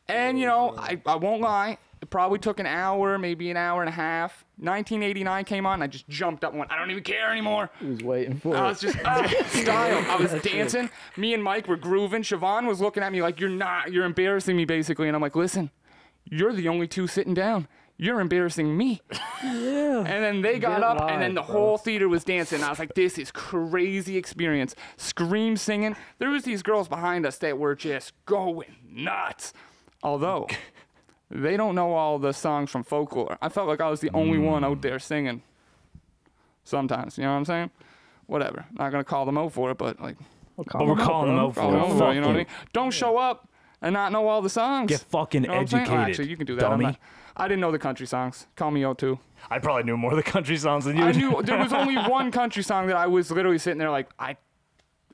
[0.07, 1.77] And you know, I, I won't lie.
[2.05, 4.45] It probably took an hour, maybe an hour and a half.
[4.57, 5.81] 1989 came on.
[5.81, 7.71] I just jumped up and went, I don't even care anymore.
[7.79, 8.69] He was waiting for I it.
[8.69, 10.05] was just style.
[10.07, 10.91] I was dancing.
[11.17, 12.21] Me and Mike were grooving.
[12.21, 15.07] Siobhan was looking at me like, You're not, you're embarrassing me, basically.
[15.07, 15.71] And I'm like, Listen,
[16.25, 17.67] you're the only two sitting down.
[17.97, 19.01] You're embarrassing me.
[19.43, 19.97] yeah.
[20.05, 21.51] And then they got Get up, and then the bro.
[21.53, 22.61] whole theater was dancing.
[22.61, 25.95] I was like, "This is crazy experience." Scream singing.
[26.19, 29.53] There was these girls behind us that were just going nuts.
[30.03, 30.47] Although
[31.29, 33.37] they don't know all the songs from folklore.
[33.41, 35.41] I felt like I was the only one out there singing.
[36.63, 37.71] Sometimes, you know what I'm saying?
[38.25, 38.65] Whatever.
[38.73, 40.17] Not gonna call them out for it, but like,
[40.57, 41.65] Well, But we're calling them out for it.
[41.77, 42.47] out you know what I mean?
[42.73, 43.47] Don't show up
[43.81, 44.89] and not know all the songs.
[44.89, 45.81] Get fucking You know what I'm saying?
[45.83, 46.65] Oh, educated, actually, you can do that.
[46.65, 46.85] I'm dummy.
[46.85, 46.99] not-
[47.37, 48.47] I didn't know the country songs.
[48.55, 49.19] Call me out too.
[49.49, 51.03] I probably knew more of the country songs than you.
[51.03, 51.19] I do.
[51.31, 54.37] knew there was only one country song that I was literally sitting there like I,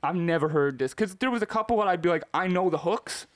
[0.02, 2.70] I've never heard this because there was a couple that I'd be like I know
[2.70, 3.26] the hooks,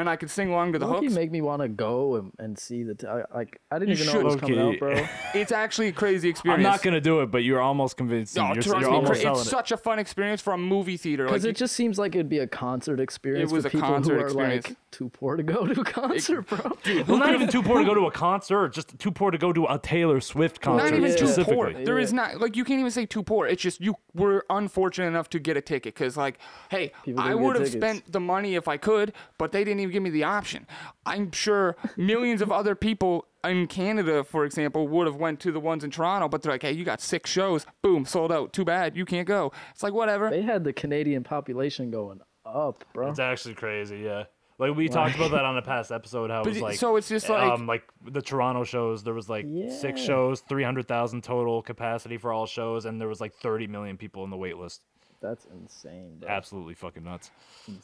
[0.00, 1.14] and I could sing along to the Low-key hooks.
[1.16, 2.94] make me want to go and, and see the.
[2.94, 4.40] T- I, like I didn't You even know it was should.
[4.42, 4.74] coming Okay.
[4.74, 5.06] out, bro.
[5.34, 6.58] It's actually a crazy experience.
[6.64, 8.36] I'm not gonna do it, but you're almost convinced.
[8.36, 9.50] No, you're trust you're me, almost cra- selling it's it.
[9.50, 11.24] such a fun experience for a movie theater.
[11.26, 13.70] Because like, it just seems like it'd be a concert experience It was for a
[13.72, 14.68] people concert who are experience.
[14.68, 16.72] like too poor to go to a concert, bro.
[17.06, 19.52] Well, not even too poor to go to a concert, just too poor to go
[19.52, 21.16] to a Taylor Swift concert not even Yeah.
[21.16, 21.74] too specifically.
[21.74, 21.84] poor.
[21.84, 23.46] There is not like you can't even say too poor.
[23.46, 26.38] It's just you were unfortunate enough to get a ticket because like,
[26.70, 27.84] hey, People I didn't get would have tickets.
[27.84, 30.66] spent the money if I could, but they didn't even give me the option.
[31.06, 35.60] I'm sure millions of other people in Canada, for example, would have went to the
[35.60, 38.52] ones in Toronto, but they're like, hey, you got six shows, boom, sold out.
[38.52, 39.52] Too bad, you can't go.
[39.70, 40.30] It's like whatever.
[40.30, 43.08] They had the Canadian population going up, bro.
[43.10, 44.24] It's actually crazy, yeah.
[44.58, 47.08] Like we talked about that on a past episode, how it was like so it's
[47.08, 51.22] just like- um like the Toronto shows, there was like six shows, three hundred thousand
[51.22, 54.56] total capacity for all shows, and there was like thirty million people in the wait
[54.58, 54.82] list.
[55.20, 56.28] That's insane, bro.
[56.28, 57.30] Absolutely fucking nuts.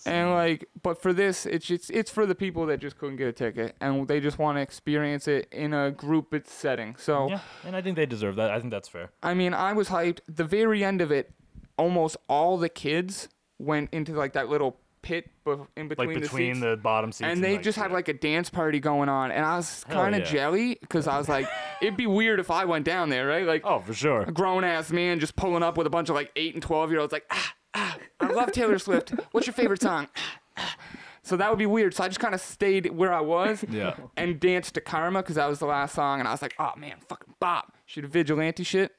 [0.07, 3.27] And like, but for this, it's just it's for the people that just couldn't get
[3.27, 6.95] a ticket and they just want to experience it in a group setting.
[6.97, 7.29] So.
[7.29, 8.51] Yeah, and I think they deserve that.
[8.51, 9.11] I think that's fair.
[9.23, 10.21] I mean, I was hyped.
[10.29, 11.33] The very end of it,
[11.77, 16.29] almost all the kids went into like that little pit bef- in between, Like the
[16.29, 16.61] seats.
[16.61, 17.97] the, bottom seats, and they like, just had yeah.
[17.97, 20.33] like a dance party going on, and I was Hell kind of yeah.
[20.33, 21.47] jelly because I was like,
[21.83, 23.47] it'd be weird if I went down there, right?
[23.47, 24.23] Like oh for sure.
[24.23, 26.91] a grown ass man just pulling up with a bunch of like eight and twelve
[26.91, 29.13] year olds, like, ah, ah, I love Taylor Swift.
[29.33, 30.09] What's your favorite song?
[30.17, 30.77] Ah, ah.
[31.23, 31.95] So that would be weird.
[31.95, 33.95] So I just kind of stayed where I was Yeah.
[34.17, 36.73] and danced to Karma because that was the last song, and I was like, oh
[36.79, 37.77] man, fucking bop.
[37.87, 38.93] She did vigilante shit,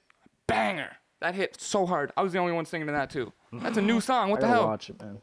[0.48, 0.98] banger.
[1.22, 2.12] That hit so hard.
[2.18, 3.32] I was the only one singing to that too.
[3.54, 4.32] That's a new song.
[4.32, 4.66] What I the hell?
[4.68, 5.18] watch it, man.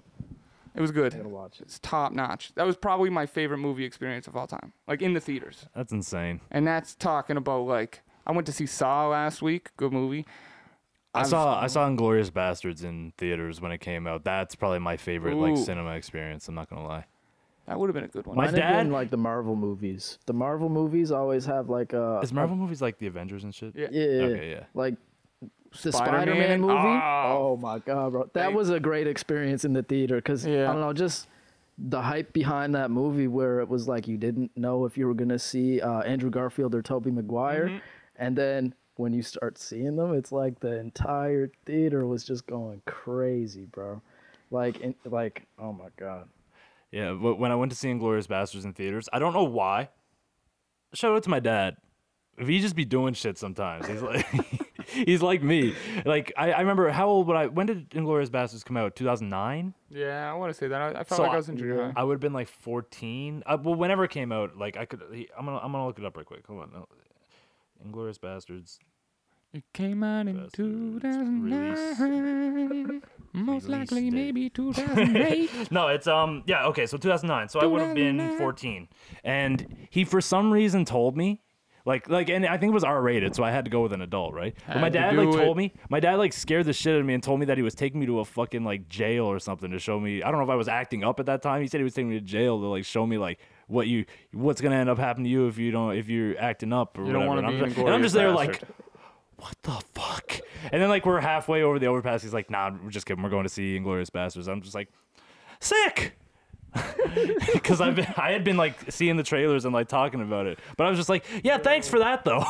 [0.75, 1.13] It was good.
[1.15, 1.65] I gotta watch it.
[1.65, 2.53] It's top notch.
[2.55, 5.67] That was probably my favorite movie experience of all time, like in the theaters.
[5.77, 6.41] That's insane.
[6.51, 9.71] And that's talking about like I went to see Saw last week.
[9.77, 10.25] Good movie.
[11.15, 14.25] I I've- saw I saw Inglourious Basterds in theaters when it came out.
[14.25, 15.65] That's probably my favorite like Ooh.
[15.65, 16.49] cinema experience.
[16.49, 17.05] I'm not gonna lie.
[17.67, 18.37] That would have been a good one.
[18.37, 20.19] My Mine have dad- been like the Marvel movies.
[20.27, 23.75] The Marvel movies always have like a Is Marvel movies like the Avengers and shit?
[23.77, 23.89] Yeah.
[23.91, 24.65] yeah, Okay, yeah.
[24.75, 24.95] like
[25.83, 26.23] the Spider-Man?
[26.27, 26.73] Spider-Man movie.
[26.75, 27.53] Oh.
[27.53, 30.69] Oh, my god, bro, that Like- was a great experience in the theater because Yeah.
[30.69, 31.29] I don't know, just
[31.79, 35.15] the hype behind that movie where it was like you didn't know if you were
[35.15, 37.79] gonna see uh, Andrew Garfield or Tobey Maguire, Mm-hmm.
[38.17, 42.83] and then when you start seeing them, it's like the entire theater was just going
[42.87, 44.03] crazy, bro.
[44.51, 46.29] Like, in, like, oh my god.
[46.91, 49.89] Yeah, but when I went to see Inglourious Basterds in theaters, I don't know why.
[50.93, 51.79] Shout out to my dad.
[52.37, 53.87] If he just be doing shit sometimes.
[53.87, 54.27] He's like,
[55.07, 55.75] he's like me.
[56.05, 57.47] Like I, I remember how old would I?
[57.47, 58.97] When did Inglourious Basterds come out?
[58.97, 59.75] Two thousand nine.
[59.91, 60.81] yeah, I want to say that.
[60.81, 61.93] I, I felt So like I- was in junior high.
[61.97, 63.43] I would have been like fourteen.
[63.47, 65.03] Uh, well, whenever it came out, like I could.
[65.13, 66.47] He, I'm gonna, I'm gonna look it up right quick.
[66.47, 66.73] Hold on.
[66.73, 66.87] No.
[67.87, 68.79] Inglourious Basterds.
[69.55, 73.03] It came out in Bastards 2009.
[73.35, 74.35] Most release likely, date.
[74.35, 75.71] maybe 2008.
[75.71, 78.89] No, it's um yeah okay so 2009 so I would have been 14
[79.25, 81.41] and he for some reason told me
[81.85, 83.93] like like and I think it was R rated so I had to go with
[83.93, 85.61] an adult right but my Had to dad like do told it.
[85.61, 87.63] me my dad like scared the shit out of me and told me that he
[87.63, 90.39] was taking me to a fucking like jail or something to show me I don't
[90.39, 92.19] know if I was acting up at that time he said he was taking me
[92.19, 95.31] to jail to like show me like what you what's gonna end up happening to
[95.31, 97.69] you if you don't if you're acting up or You don't whatever wanna and I'm
[97.69, 98.63] be just, and I'm just there like
[99.37, 100.39] what the fuck?
[100.71, 102.23] And then like we're halfway over the overpass.
[102.23, 103.25] He's like, nah, we're just kidding.
[103.25, 104.47] We're going to see Inglourious Basterds.
[104.47, 104.89] I'm just like,
[105.59, 106.15] sick.
[107.53, 110.59] Because I've been, I had been like seeing the trailers and like talking about it,
[110.77, 112.45] but I was just like, yeah, thanks for that though.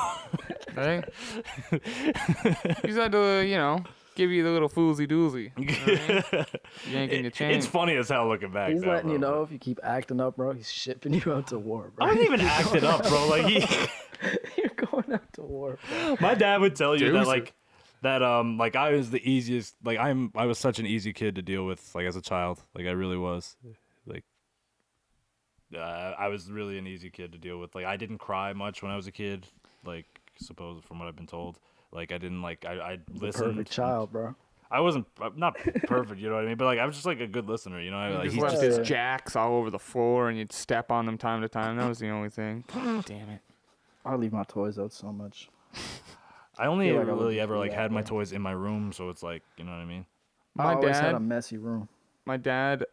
[0.74, 1.02] Hey,
[2.84, 3.82] he's had to, you know,
[4.14, 5.50] give you the little foolsy doozy.
[5.58, 6.46] You know I mean?
[6.94, 7.50] Yanking your chain.
[7.52, 8.72] it's funny as hell looking back.
[8.72, 10.52] He's now, letting you know if you keep acting up, bro.
[10.52, 12.06] He's shipping you out to war, bro.
[12.06, 13.28] I wasn't even acting up, bro.
[13.28, 13.58] Like he,
[14.56, 16.16] You're going out to war, bro.
[16.20, 17.54] my dad would tell you that like
[18.02, 21.34] that um like I was the easiest like I'm I was such an easy kid
[21.36, 23.56] to deal with like as a child like I really was
[24.06, 24.24] like
[25.74, 25.78] uh,
[26.18, 27.74] I was really an easy kid to deal with.
[27.74, 29.46] Like I didn't cry much when I was a kid.
[29.84, 30.06] Like
[30.38, 31.58] suppose from what I've been told.
[31.92, 33.54] Like I didn't like I I listened.
[33.54, 34.34] Perfect child, bro.
[34.70, 36.56] I wasn't not perfect, you know what I mean?
[36.56, 37.98] But like I was just like a good listener, you know.
[37.98, 38.82] I, like just he's left just his Yeah.
[38.84, 41.76] jacks all over the floor, and you'd step on them time to time.
[41.76, 42.64] That was the only thing.
[42.72, 43.40] Damn it.
[44.04, 45.50] I leave my toys out so much.
[46.58, 48.92] I only feel like I ever really ever like had my toys in my room,
[48.92, 50.06] so it's like you know what I mean.
[50.58, 51.88] I My always had a messy room.
[52.24, 52.84] my dad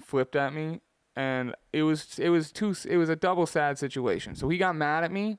[0.00, 0.80] flipped at me
[1.16, 4.34] and it was it was too it was a double sad situation.
[4.34, 5.38] So he got mad at me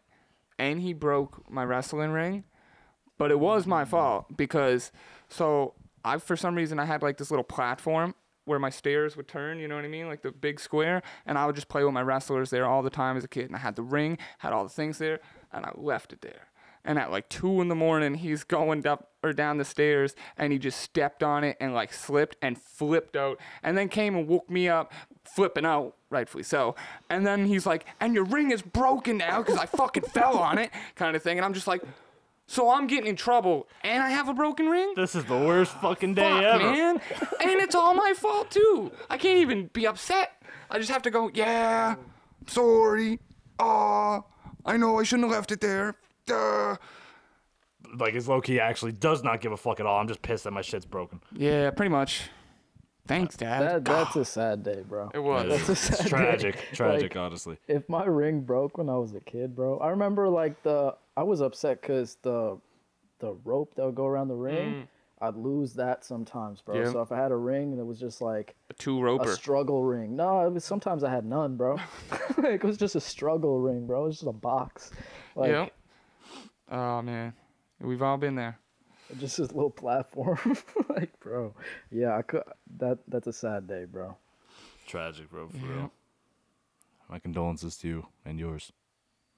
[0.59, 2.43] and he broke my wrestling ring.
[3.17, 3.91] But it was my mm-hmm.
[3.91, 4.91] fault because
[5.27, 9.27] so i for some reason i had like this little platform where my stairs would
[9.27, 10.07] turn you know what i mean?
[10.07, 12.89] Like the big square and i would just play with my wrestlers there all the
[12.89, 15.19] time as a kid and i had the ring had all the things there
[15.51, 16.47] and i left it there.
[16.83, 20.51] And at like two in the morning he's going up or down the stairs and
[20.51, 24.27] he just stepped on it and like slipped and flipped out and then came and
[24.27, 24.91] woke me up
[25.23, 26.75] flipping out rightfully so.
[27.09, 30.57] And then he's like and your ring is broken now because i fucking fell on
[30.57, 31.81] it kind of thing and i'm just like
[32.47, 34.93] so i'm getting in trouble and i have a broken ring?
[34.95, 36.71] This is the worst fucking day Fuck, ever.
[36.71, 37.01] man.
[37.41, 38.91] And it's all my fault too.
[39.09, 40.31] I can't even be upset.
[40.69, 41.95] I just have to go yeah
[42.47, 43.19] sorry.
[43.59, 44.21] Uh
[44.65, 45.95] i know i shouldn't have left it there.
[46.25, 46.75] Duh.
[47.97, 49.99] Like his low key actually does not give a fuck at all.
[49.99, 51.21] I'm just pissed that my shit's broken.
[51.33, 52.29] Yeah, pretty much.
[53.07, 53.61] Thanks, Dad.
[53.61, 55.09] That that's a sad day, bro.
[55.13, 55.49] it was.
[55.49, 56.09] That's a sad It's day.
[56.09, 57.57] tragic, tragic, Like, honestly.
[57.67, 61.23] if my ring broke when I was a kid, bro, I remember like the I
[61.23, 62.57] was upset because the
[63.19, 64.87] the rope that would go around the ring, mm.
[65.21, 66.75] I'd lose that sometimes, bro.
[66.75, 66.91] Yeah.
[66.91, 69.83] So if I had a ring and it was just like a two a struggle
[69.83, 71.77] ring, no, it was sometimes I had none, bro.
[72.37, 74.03] like, it was just a struggle ring, bro.
[74.03, 74.91] It was just a box,
[75.35, 75.67] like yeah.
[76.69, 77.33] Oh man,
[77.81, 78.59] we've all been there.
[79.19, 80.39] just this little platform,
[80.89, 81.53] like, bro.
[81.91, 82.43] Yeah, I could.
[82.77, 84.15] That that's a sad day, bro.
[84.87, 85.91] Tragic, bro, for real.
[87.09, 88.71] My condolences to you and yours.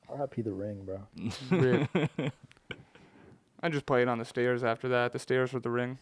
[0.09, 0.41] R.I.P.
[0.41, 1.01] the ring, bro.
[3.63, 5.13] I just played on the stairs after that.
[5.13, 5.97] The stairs with the ring.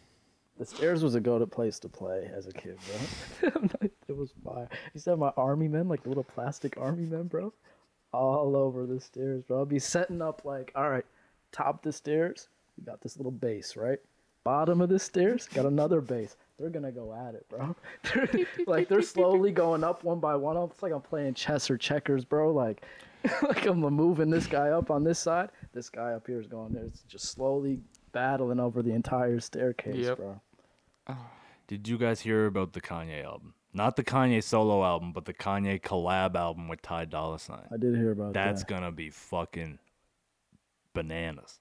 [0.58, 2.78] The stairs was a go-to place to play as a kid,
[3.40, 3.52] bro.
[4.08, 4.68] it was fire.
[4.70, 7.52] I used to have my army men, like the little plastic army men, bro,
[8.12, 9.62] all over the stairs, bro.
[9.62, 11.06] I'd be setting up like, all right,
[11.52, 13.98] top of the stairs, we got this little base, right?
[14.44, 16.36] Bottom of the stairs, got another base.
[16.58, 17.76] They're gonna go at it, bro.
[18.14, 20.56] They're- like they're slowly going up one by one.
[20.70, 22.52] It's like I'm playing chess or checkers, bro.
[22.52, 22.82] Like,
[23.42, 25.50] like I'm moving this guy up on this side.
[25.72, 26.84] This guy up here is going there.
[26.84, 27.80] It's just slowly
[28.12, 30.16] battling over the entire staircase, Yep.
[30.18, 30.40] bro.
[31.68, 33.54] Did you guys hear about the Kanye album?
[33.72, 37.66] Not the Kanye solo album, but the Kanye collab album with Ty Dolla Sign.
[37.72, 38.44] I did hear about That's that.
[38.44, 39.78] That's gonna be fucking
[40.94, 41.60] bananas.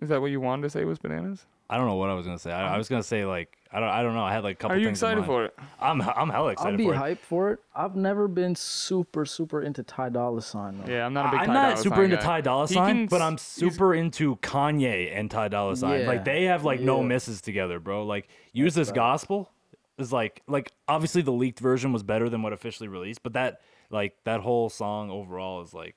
[0.00, 1.44] Is that what you wanted to say was bananas?
[1.70, 2.52] I don't know what I was gonna say.
[2.52, 4.24] I, I was gonna say like I don't I don't know.
[4.24, 4.76] I had like a couple.
[4.76, 5.26] Are you things in excited mind.
[5.26, 5.54] for it?
[5.80, 7.18] I'm I'm hella excited I'll be for it.
[7.20, 7.60] for it.
[7.74, 10.82] I've never been super, super into Ty Dolla Sign.
[10.84, 10.92] Though.
[10.92, 11.40] Yeah, I'm not a big.
[11.40, 12.22] I'm Ty not Dolla super Sign into guy.
[12.22, 16.00] Ty Dolla Sign, can but I'm super into Kanye and Ty Dolla Sign.
[16.00, 18.04] Yeah, Like they have like no misses together, bro.
[18.04, 19.50] Like use this gospel
[19.98, 23.62] is like like obviously the leaked version was better than what officially released, but that
[23.88, 25.96] like that whole song overall is like,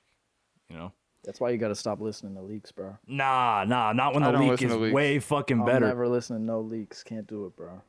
[0.70, 0.92] you know,
[1.26, 2.96] That's why you got to stop listening to leaks, bro.
[3.06, 4.94] nah, nah, not when I the don't leak listen is to leaks.
[4.94, 5.86] way fucking I'll better.
[5.88, 7.02] never listen to no leaks.
[7.02, 7.82] Can't do it, bro.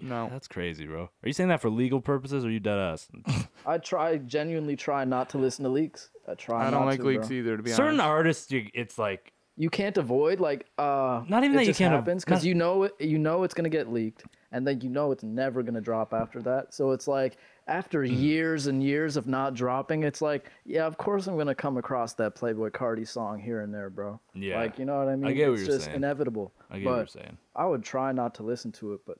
[0.00, 0.28] No.
[0.30, 1.02] That's crazy, bro.
[1.04, 3.08] Are you saying that for legal purposes or you dead ass?
[3.66, 6.10] I try, genuinely try not to listen to leaks.
[6.28, 6.66] I try.
[6.66, 7.36] I don't not like to, leaks bro.
[7.36, 7.56] either.
[7.56, 7.76] To be honest.
[7.76, 8.08] Certain honest.
[8.08, 11.22] artists, you, it's like You can't avoid like uh.
[11.28, 12.94] Not even it that you just can't av- happens because not- you know it.
[13.00, 16.42] You know it's gonna get leaked, and then you know it's never gonna drop after
[16.42, 16.74] that.
[16.74, 17.36] So it's like
[17.68, 18.12] after Hmm.
[18.12, 22.14] years and years of not dropping, it's like yeah, of course I'm gonna come across
[22.14, 24.18] that Playboi Carti song here and there, bro.
[24.34, 24.58] Yeah.
[24.58, 25.26] Like you know what I mean?
[25.30, 25.96] I get what it's you're just saying.
[25.96, 26.52] inevitable.
[26.70, 27.38] I get but what you're saying.
[27.54, 29.18] I would try not to listen to it, but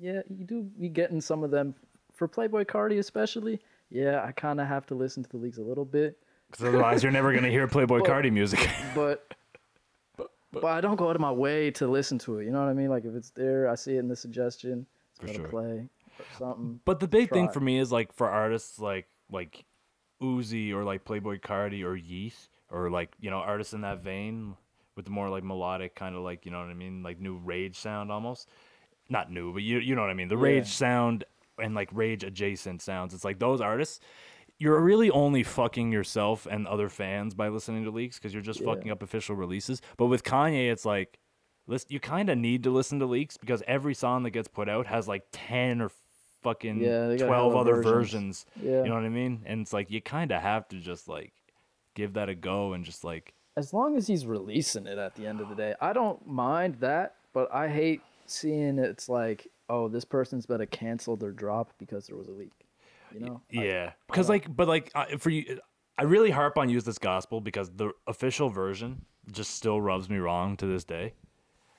[0.00, 1.74] yeah, you do be getting some of them
[2.12, 3.60] for Playboi Carti especially.
[3.90, 6.18] Yeah, I kind of have to listen to the leaks a little bit,
[6.50, 8.68] Because otherwise, you're never gonna hear Playboi Carti music.
[8.94, 9.34] but
[10.52, 12.44] but I don't go out of my way to listen to it.
[12.44, 12.88] You know what I mean?
[12.88, 15.48] Like if it's there, I see it in the suggestion, it's For gonna sure.
[15.48, 15.88] play
[16.38, 16.80] something.
[16.84, 19.64] But the big thing for me is like for artists like like
[20.22, 22.34] Uzi or like Playboi Carti or Yeat
[22.70, 24.56] or like you know artists in that vein
[24.96, 27.02] with the more like melodic kind of like you know what I mean?
[27.02, 28.48] Like new rage sound almost.
[29.08, 30.28] Not new but you you know what I mean?
[30.28, 31.24] The rage sound
[31.58, 33.12] and like rage adjacent sounds.
[33.14, 34.00] It's like those artists
[34.58, 38.60] you're really only fucking yourself and other fans by listening to leaks because you're just
[38.60, 38.66] Yeah.
[38.72, 39.82] fucking up official releases.
[39.96, 41.18] But with Kanye it's like
[41.88, 44.86] you kind of need to listen to leaks because every song that gets put out
[44.86, 45.90] has like 10 or
[46.44, 47.92] fucking Yeah, 12 other versions.
[47.92, 48.82] versions Yeah.
[48.84, 49.42] you know what I mean?
[49.46, 51.32] And it's like you kind of have to just like
[51.94, 55.26] give that a go and just like As long as he's releasing it at the
[55.26, 57.16] end of the day, I don't mind that.
[57.32, 62.16] But I hate seeing it's like, oh, this person's better cancel their drop because there
[62.16, 62.52] was a leak.
[63.12, 63.40] You know?
[63.50, 65.58] Yeah, because like, but like for you,
[65.96, 70.18] I really harp on use this gospel because the official version just still rubs me
[70.18, 71.14] wrong to this day.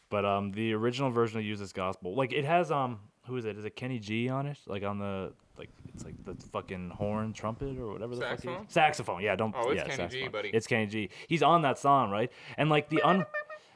[0.09, 3.45] But um, the original version of use this gospel, like it has um, who is
[3.45, 3.57] it?
[3.57, 4.57] Is it Kenny G on it?
[4.67, 8.30] Like on the like it's like the fucking horn trumpet or whatever the fuck.
[8.32, 8.69] Saxophone?
[8.69, 9.21] Saxophone.
[9.21, 9.55] Yeah, don't.
[9.57, 10.32] Oh, it's yeah, Kenny G, saxophone.
[10.32, 10.49] buddy.
[10.53, 11.09] It's Kenny G.
[11.28, 12.32] He's on that song, right?
[12.57, 13.26] And like the un,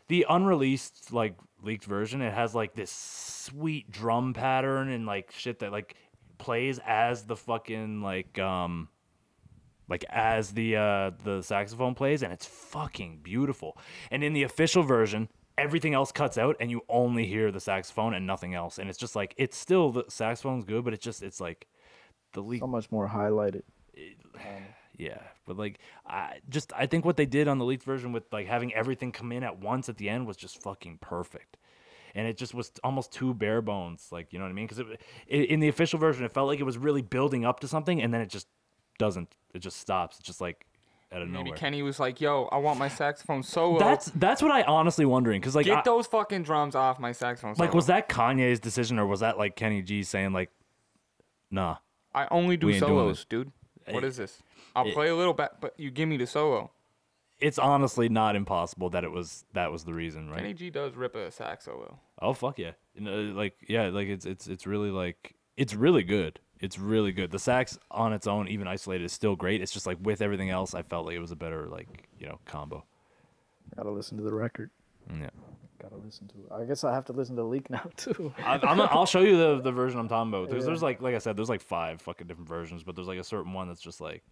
[0.07, 5.59] the unreleased like leaked version, it has like this sweet drum pattern and like shit
[5.59, 5.95] that like
[6.37, 8.87] plays as the fucking like um
[9.89, 13.77] like as the uh the saxophone plays and it's fucking beautiful.
[14.11, 15.29] And in the official version,
[15.59, 18.77] everything else cuts out and you only hear the saxophone and nothing else.
[18.77, 21.67] And it's just like it's still the saxophone's good, but it's just it's like
[22.33, 23.63] the leak So much more highlighted.
[24.97, 28.31] yeah, but like I just I think what they did on the leaked version with
[28.31, 31.57] like having everything come in at once at the end was just fucking perfect.
[32.15, 34.67] And it just was almost too bare bones, like you know what I mean?
[34.67, 34.83] Because
[35.27, 38.11] in the official version, it felt like it was really building up to something, and
[38.11, 38.47] then it just
[38.97, 39.35] doesn't.
[39.53, 40.17] It just stops.
[40.17, 40.65] It's just like
[41.11, 41.57] out of Maybe nowhere.
[41.57, 43.79] Kenny was like, "Yo, I want my saxophone solo.
[43.79, 47.11] That's that's what I honestly wondering because like Get I- those fucking drums off my
[47.11, 50.51] saxophone solo." like was that Kanye's decision or was that like Kenny G saying like,
[51.51, 51.77] nah?
[52.13, 53.51] I only do We ain't solos, dude.
[53.89, 54.41] What Eh, this?
[54.75, 54.93] I'll eh.
[54.93, 56.71] play a little bit, but you give me the solo.
[57.39, 60.37] It's honestly not impossible that it was that was the reason, right?
[60.37, 61.99] Kenny G does rip a sax solo.
[62.21, 62.71] Oh fuck yeah!
[62.93, 66.39] You know, like yeah, like it's it's it's really like it's really good.
[66.59, 67.31] It's really good.
[67.31, 69.61] The sax on its own, even isolated, is still great.
[69.61, 72.27] It's just like with everything else, I felt like it was a better like you
[72.27, 72.83] know combo.
[73.75, 74.71] Gotta listen to the record.
[75.09, 75.29] Yeah,
[75.81, 76.51] Gotta listen to it.
[76.61, 78.33] I guess I have to listen to Leak now too.
[78.45, 80.49] I, I'm I'll show you the the version I'm talking about.
[80.49, 80.67] There's Yeah.
[80.67, 83.23] there's like like I said, there's like five fucking different versions, but there's like a
[83.23, 84.23] certain one that's just like.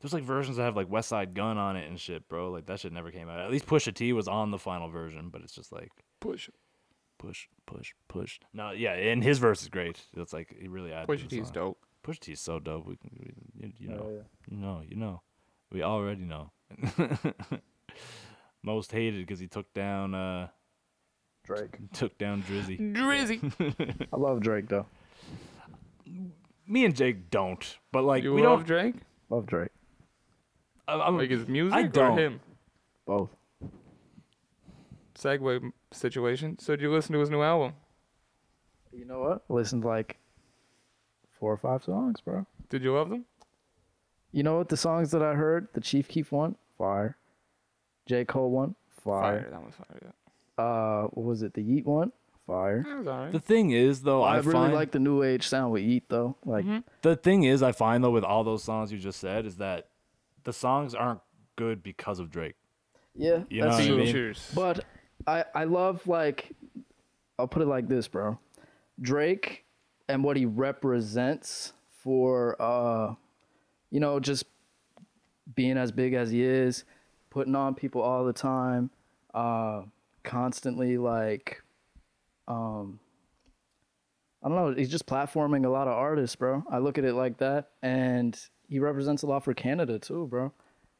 [0.00, 2.52] There's like versions that have like Westside Gunn on it and shit, bro.
[2.52, 3.40] Like that shit never came out.
[3.40, 5.90] At least Pusha T was on the final version, but it's just like
[6.20, 6.48] Push.
[7.18, 8.38] Push, push, push.
[8.52, 10.00] No, yeah, and his verse is great.
[10.16, 11.06] It's like he really adds.
[11.06, 11.52] Push to the T's song.
[11.54, 11.78] dope.
[12.02, 12.86] Push T is so dope.
[12.86, 14.22] We, can- we you, you know, Oh, yeah.
[14.50, 15.22] you know, you know.
[15.70, 16.52] We already know.
[18.62, 20.48] Most hated because he took down, uh,
[21.44, 21.76] Drake.
[21.92, 22.78] took down Drizzy.
[22.94, 24.06] Drizzy.
[24.12, 24.86] I love Drake though.
[26.66, 28.66] Me and Jake don't, but like you we love don't.
[28.66, 28.94] Drake?
[29.30, 29.70] Love Drake.
[30.86, 32.18] I- I'm, Like his music I or don't.
[32.18, 32.40] him?
[33.06, 33.30] Both.
[35.14, 36.58] Segway m- situation.
[36.58, 37.74] So did you listen to his new album?
[38.92, 39.44] You know what?
[39.48, 40.16] Listened to like
[41.38, 42.46] four or five songs, bro.
[42.68, 43.24] Did you love them?
[44.32, 44.68] You know what?
[44.68, 47.16] The songs that I heard, the Chief Keef one, fire.
[48.06, 48.24] J.
[48.24, 49.48] Cole one, fire.
[49.50, 50.00] That was fire.
[50.58, 50.64] Yeah.
[50.64, 51.54] Uh, what was it?
[51.54, 52.12] The Yeat one,
[52.46, 52.84] fire.
[52.86, 53.32] That was alright.
[53.32, 56.08] the thing is though, I, I, really find like the new age sound with Yeat
[56.08, 56.36] though.
[56.44, 56.64] Like,
[57.02, 59.88] the thing is, I find though with all those songs you just said is that
[60.44, 61.20] the songs aren't
[61.56, 62.54] good because of Drake.
[63.14, 63.96] yeah, You know that's what I true.
[63.98, 64.06] mean?
[64.06, 64.50] Features.
[64.54, 64.84] But
[65.26, 66.54] I I love like
[67.38, 68.38] I'll put it like this, bro.
[69.00, 69.64] Drake
[70.08, 73.14] and what he represents for uh
[73.90, 74.44] you know just
[75.54, 76.84] being as big as he is,
[77.30, 78.90] putting on people all the time,
[79.34, 79.82] uh
[80.22, 81.62] constantly like
[82.46, 83.00] um
[84.42, 86.62] I don't know, he's just platforming a lot of artists, bro.
[86.70, 88.38] I look at it like that and
[88.68, 90.52] he represents a lot for Canada too, bro.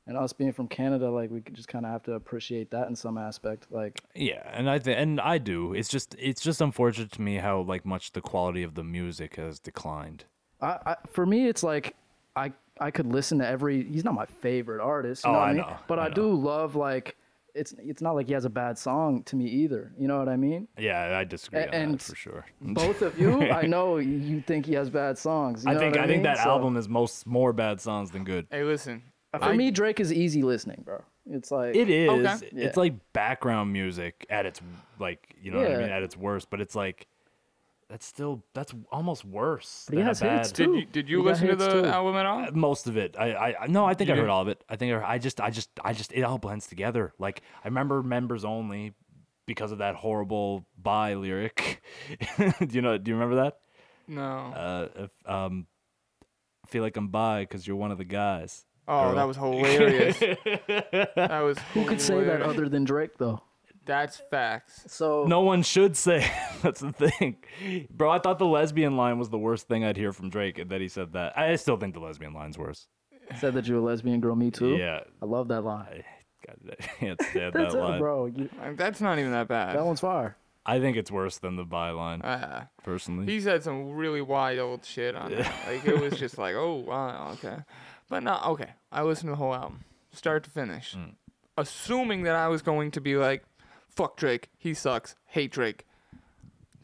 [0.08, 2.96] And us being from Canada, like we just kind of have to appreciate that in
[2.96, 3.66] some aspect.
[3.70, 5.74] Like, Yeah, and I th- and I do.
[5.74, 9.36] It's just it's just unfortunate to me how like much the quality of the music
[9.36, 10.24] has declined.
[10.62, 11.94] I, I for me, it's like
[12.34, 13.84] I I could listen to every.
[13.84, 15.62] He's not my favorite artist, you Oh, know what I I mean?
[15.62, 17.14] know, But I I, do love like
[17.54, 19.92] it's it's not like he has a bad song to me either.
[19.98, 20.68] You know what I mean?
[20.78, 22.46] Yeah, I disagree A- on and that for sure.
[22.62, 25.64] Both of you, I know you think he has bad songs.
[25.64, 26.22] you I know think what I, think mean?
[26.22, 28.46] that So, album is most more bad songs than good.
[28.50, 29.02] Hey, listen.
[29.36, 31.02] For I- me, Drake is easy listening, bro.
[31.30, 32.08] It's like It is.
[32.10, 32.46] Okay.
[32.46, 32.72] It's Yeah.
[32.76, 34.60] like background music at its
[34.98, 37.06] like you know what I mean at its worst, but it's like
[37.90, 39.84] that's still that's almost worse.
[39.88, 40.64] But he than a has hits, bad- too.
[40.72, 41.84] Did you did you He listen to the too.
[41.86, 42.50] album at all?
[42.52, 43.14] most of it.
[43.18, 44.64] I, I, I no, I think You I heard didn't- all of it.
[44.68, 47.12] I think I, I just, I just, I just, it all blends together.
[47.18, 48.94] Like I remember members only
[49.46, 51.82] because of that horrible "bye" lyric.
[52.38, 52.96] do you know?
[52.98, 53.58] Do you remember that?
[54.06, 54.22] No.
[54.22, 55.66] Uh, if, um,
[56.66, 58.64] feel like I'm bi because you're one of the guys.
[58.88, 59.14] Oh, girl.
[59.14, 60.18] that was hilarious.
[61.16, 61.58] that was.
[61.74, 63.42] who could say that other than Drake though?
[63.88, 64.84] That's facts.
[64.88, 66.30] So No one should say.
[66.62, 67.36] That's the thing,
[67.90, 68.10] bro.
[68.10, 70.82] I thought the lesbian line was the worst thing I'd hear from Drake, and that
[70.82, 71.38] he said that.
[71.38, 72.86] I still think the lesbian line's worse.
[73.38, 74.36] said that you're a lesbian girl.
[74.36, 74.76] Me too.
[74.76, 76.04] Yeah, I love that line.
[76.48, 77.98] I, can't stand That's that it, line.
[77.98, 78.26] bro.
[78.26, 79.76] You, that's not even that bad.
[79.76, 80.36] that one's fire.
[80.64, 82.22] I think it's worse than the byline.
[82.22, 83.24] Uh, personally.
[83.24, 85.46] he said some really wild shit on it.
[85.66, 87.56] Like it was just like, oh wow, okay.
[88.08, 88.70] But no, okay.
[88.90, 91.14] I listened to the whole album, start to finish, Mm.
[91.56, 93.44] assuming that I was going to be like,
[93.88, 95.84] fuck Drake, he sucks, hate Drake.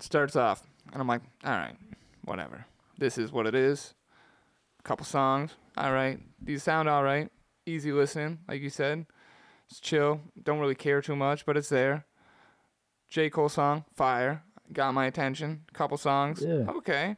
[0.00, 1.76] Starts off, and I'm like, all right,
[2.24, 2.66] whatever.
[2.98, 3.94] This is what it is.
[4.82, 5.54] couple songs.
[5.78, 7.30] All right, these sound all right.
[7.64, 9.06] Easy listening, like you said.
[9.70, 10.20] It's chill.
[10.42, 12.04] Don't really care too much, but it's there.
[13.08, 14.42] J Cole song, fire,
[14.74, 15.62] got my attention.
[15.72, 16.66] Couple songs, Yeah.
[16.76, 17.16] okay.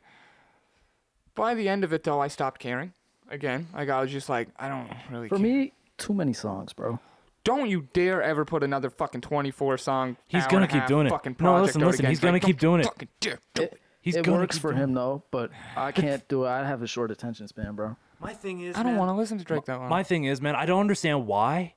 [1.35, 2.93] By the end of it, though, I stopped caring.
[3.29, 5.29] Again, like I was just like, I don't really.
[5.29, 5.43] For care.
[5.45, 6.99] me, too many songs, bro.
[7.45, 10.17] don't you dare ever put another fucking 24 song.
[10.29, 11.11] He's gonna keep doing it.
[11.11, 12.85] Fucking No, listen, listen, he's gonna Like, keep doing it.
[12.85, 16.45] fucking dare do It, He's it gonna works for him though, but I can't do
[16.45, 16.49] it.
[16.49, 17.97] I have a short attention span, bro.
[18.21, 19.89] My thing is, I don't want to listen to Drake that long.
[19.89, 21.75] My thing is, man, I don't understand why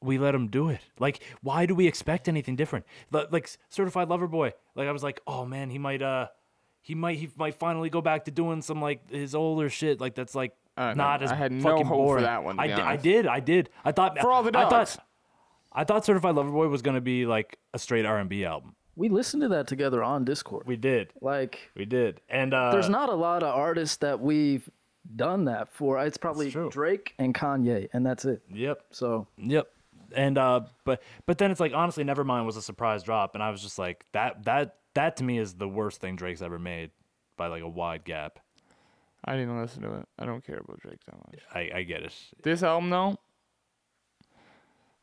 [0.00, 0.80] we let him do it.
[0.98, 2.84] Like, why do we expect anything different?
[3.10, 4.52] Like Certified Lover Boy.
[4.76, 6.28] Like, I was like, oh man, he might, uh,
[6.80, 10.00] he might, he might finally go back to doing some like his older shit.
[10.00, 12.56] Like that's like Uh, no, not as I had no fucking hope for that one,
[12.56, 13.04] to I, be di- I honest.
[13.04, 13.70] did, I did.
[13.84, 14.96] I thought For all the I dogs.
[14.96, 15.04] thought,
[15.72, 18.74] I thought Certified Lover Boy was gonna be like a straight R and B album.
[18.96, 20.66] We listened to that together on Discord.
[20.66, 24.68] We did, Like, we did, and uh, there's not a lot of artists that we've
[25.14, 26.04] done that for.
[26.04, 26.68] It's probably true.
[26.70, 28.42] Drake and Kanye, and that's it.
[28.52, 29.68] Yep, So Yep.
[30.16, 33.50] And uh but but then it's like honestly Nevermind was a surprise drop and I
[33.50, 36.90] was just like that that that to me is the worst thing Drake's ever made
[37.36, 38.38] by like a wide gap.
[39.24, 40.08] I didn't listen to it.
[40.18, 41.40] I don't care about Drake that much.
[41.54, 42.14] I I get it.
[42.42, 43.18] This album though,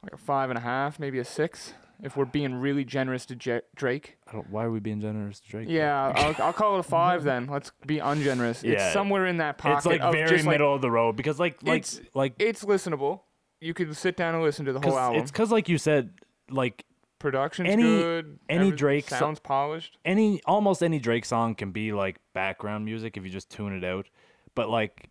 [0.04, 1.74] like a five and a half, maybe a six.
[2.04, 5.40] If we're being really generous to J- Drake, I don't why are we being generous
[5.40, 5.68] to Drake?
[5.70, 7.48] yeah, I'll, I'll call it a five then.
[7.48, 8.64] Let's be ungenerous.
[8.64, 8.74] Yeah.
[8.74, 9.78] It's somewhere in that pocket.
[9.78, 12.34] It's like of very just, like, middle of the road because like like It's- like
[12.38, 13.22] It's listenable.
[13.62, 15.22] You could sit down and listen to the whole album.
[15.22, 16.12] it's cuz like you said
[16.50, 16.84] like
[17.20, 18.40] Production's any- good.
[18.50, 19.98] any every- Drake so- sounds polished.
[20.06, 23.84] any almost any Drake song can be like background music if you just tune it
[23.84, 24.08] out.
[24.54, 25.10] But like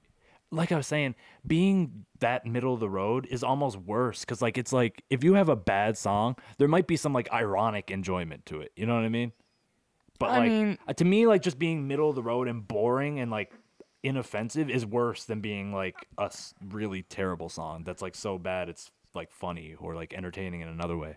[0.51, 4.57] like I was saying, being that middle of the road is almost worse because like
[4.57, 8.47] it's like if you have a bad song, there might be some like ironic enjoyment
[8.47, 8.71] to it.
[8.77, 9.33] You know what I mean?
[10.21, 12.67] But I like mean- uh, to me, like just being middle of the road and
[12.69, 13.53] boring and like
[14.05, 16.31] inoffensive is worse than being like a
[16.69, 20.97] really terrible song that's like so bad it's like funny or like entertaining in another
[20.97, 21.17] way.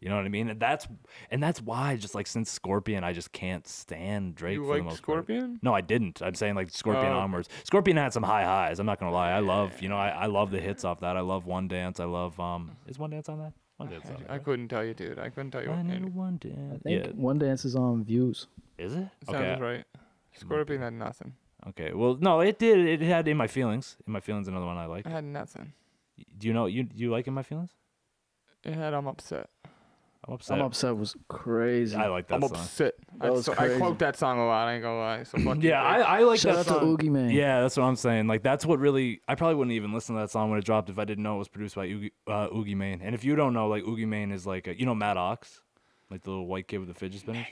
[0.00, 0.48] You know what I mean?
[0.50, 0.86] And that's
[1.30, 4.72] and that's why just like since Scorpion, I just can't stand Drake You for the
[4.74, 5.52] liked most Scorpion?
[5.54, 5.62] part.
[5.62, 6.20] No, I didn't.
[6.22, 7.18] I'm saying like Scorpion Oh.
[7.18, 7.48] onwards.
[7.64, 8.78] Scorpion had some high highs.
[8.78, 9.32] I'm not gonna lie.
[9.32, 11.16] I love you know I, I love the hits off that.
[11.16, 11.98] I love One Dance.
[12.00, 13.52] I love um is One Dance on that?
[13.78, 14.44] One Dance on I that.
[14.44, 15.18] couldn't tell you, dude.
[15.18, 15.70] I couldn't tell you.
[15.70, 16.74] I What, know One Dance.
[16.74, 18.46] I think Yeah, One Dance is on Views.
[18.78, 19.08] is it?
[19.24, 19.60] sounds Okay.
[19.60, 19.84] right.
[20.34, 21.32] Scorpion had nothing.
[21.68, 21.92] Okay.
[21.94, 22.78] Well, no, it did.
[22.86, 23.96] It had in my feelings.
[24.06, 25.06] In my feelings, another one I like.
[25.06, 25.72] I had nothing.
[26.38, 27.70] Do you know you you like in my feelings?
[28.64, 29.48] It had I'm upset.
[30.28, 30.58] I'm upset.
[30.58, 31.94] I'm upset was crazy.
[31.96, 32.52] I like that I'm song.
[32.56, 32.94] upset.
[33.20, 33.78] I, That was so, I crazy.
[33.78, 34.66] quote that song a lot.
[34.68, 35.22] I ain't gonna lie.
[35.22, 36.80] So fuck you, Yeah, I, I like Shout that out song.
[36.80, 37.30] to Oogie Mane.
[37.30, 38.26] Yeah, that's what I'm saying.
[38.26, 40.90] Like that's what really I probably wouldn't even listen to that song when it dropped
[40.90, 43.00] if I didn't know it was produced by Oogie, uh, Oogie Mane.
[43.02, 45.60] And if you don't know, like Oogie Mane is like a, you know Matt Ox,
[46.10, 47.46] like the little white kid with the fidget spinner.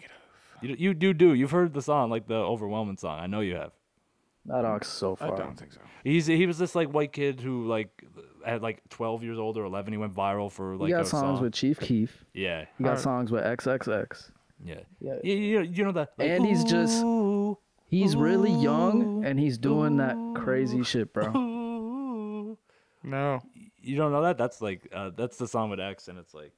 [0.61, 1.35] You you do do.
[1.35, 3.21] You've heard the song, like the overwhelming song.
[3.21, 3.73] I know you have.
[4.47, 5.29] That ox so far.
[5.29, 5.39] I far.
[5.39, 5.81] don't think so.
[6.03, 8.05] He's he was this like white kid who like
[8.45, 11.05] at like 12 years old or 11 he went viral for like he got a
[11.07, 11.43] songs song.
[11.43, 12.25] with Chief Keef.
[12.35, 13.03] yeah He got Alright.
[13.03, 14.31] songs with XXX.
[14.65, 15.15] yeah Yeah.
[15.23, 19.57] yeah you, you know that like, And he's just- "Ooh, He's really young and he's
[19.57, 21.31] doing that crazy shit, bro.
[23.03, 23.43] No.
[23.83, 26.53] you don't know that that's like uh, that's the song with X and it's like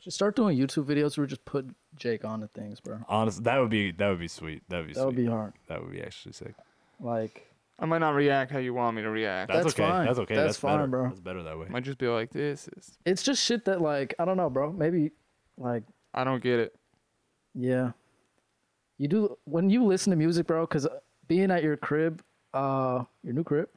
[0.00, 2.98] Just start doing YouTube videos where we just put Jake on the things, bro.
[3.08, 5.26] Honestly, that would be that would be sweet that would be That sweet would be
[5.26, 5.52] hard.
[5.68, 6.54] that would be actually sick
[7.00, 7.46] Like,
[7.78, 9.52] I might not react how you want me to react.
[9.52, 10.06] that's, That's okay fine.
[10.06, 10.86] that's okay That's that's, fine, better.
[10.86, 11.08] bro.
[11.08, 12.96] that's better that way might just be like, this is.
[13.04, 14.72] it's just shit that, like, I don't know, bro.
[14.72, 15.10] Maybe,
[15.58, 15.82] like,
[16.14, 16.74] I don't get it.
[17.54, 17.92] yeah.
[18.98, 20.88] You do, when you listen to music, bro, because
[21.28, 22.22] being at your crib,
[22.54, 23.68] uh, your new crib,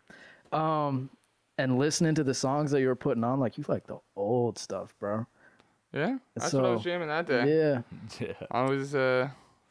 [0.54, 1.10] um,
[1.58, 4.58] and listening to the songs that you were putting on, like, you like the old
[4.58, 5.26] stuff, bro.
[5.94, 7.54] Yeah, that's what I was So, jamming that day.
[7.54, 7.82] Yeah.
[8.28, 8.96] yeah I was.
[8.96, 9.28] uh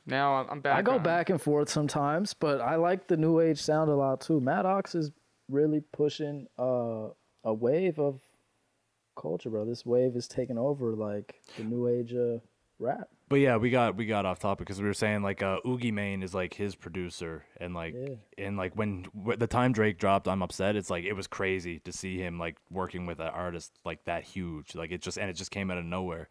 [0.08, 0.78] Now I'm, I'm back.
[0.78, 1.02] I go on.
[1.02, 4.40] back and forth sometimes, but I like the new age sound a lot too.
[4.40, 5.10] Maddox is
[5.48, 7.08] really pushing uh,
[7.44, 8.20] a wave of
[9.20, 9.64] culture, bro.
[9.64, 12.38] This wave is taking over like the new age uh,
[12.78, 13.08] rap.
[13.28, 15.90] but yeah we got we got off topic because we were saying like uh Oogie
[15.90, 18.14] Mane is like his producer and like Yeah.
[18.46, 21.80] and like when wh- the time Drake dropped I'm upset it's like it was crazy
[21.80, 25.28] to see him like working with an artist like that huge like it just and
[25.28, 26.28] it just came out of nowhere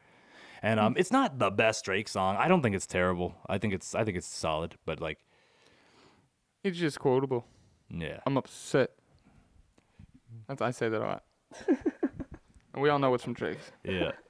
[0.61, 3.73] and um it's not the best Drake song I don't think it's terrible I think
[3.73, 5.19] it's I think it's solid but like
[6.63, 7.45] It's just quotable.
[7.89, 8.91] yeah I'm upset.
[10.47, 11.23] That's I say that a lot.
[12.73, 13.59] and we all know it's from Drake.
[13.83, 14.11] yeah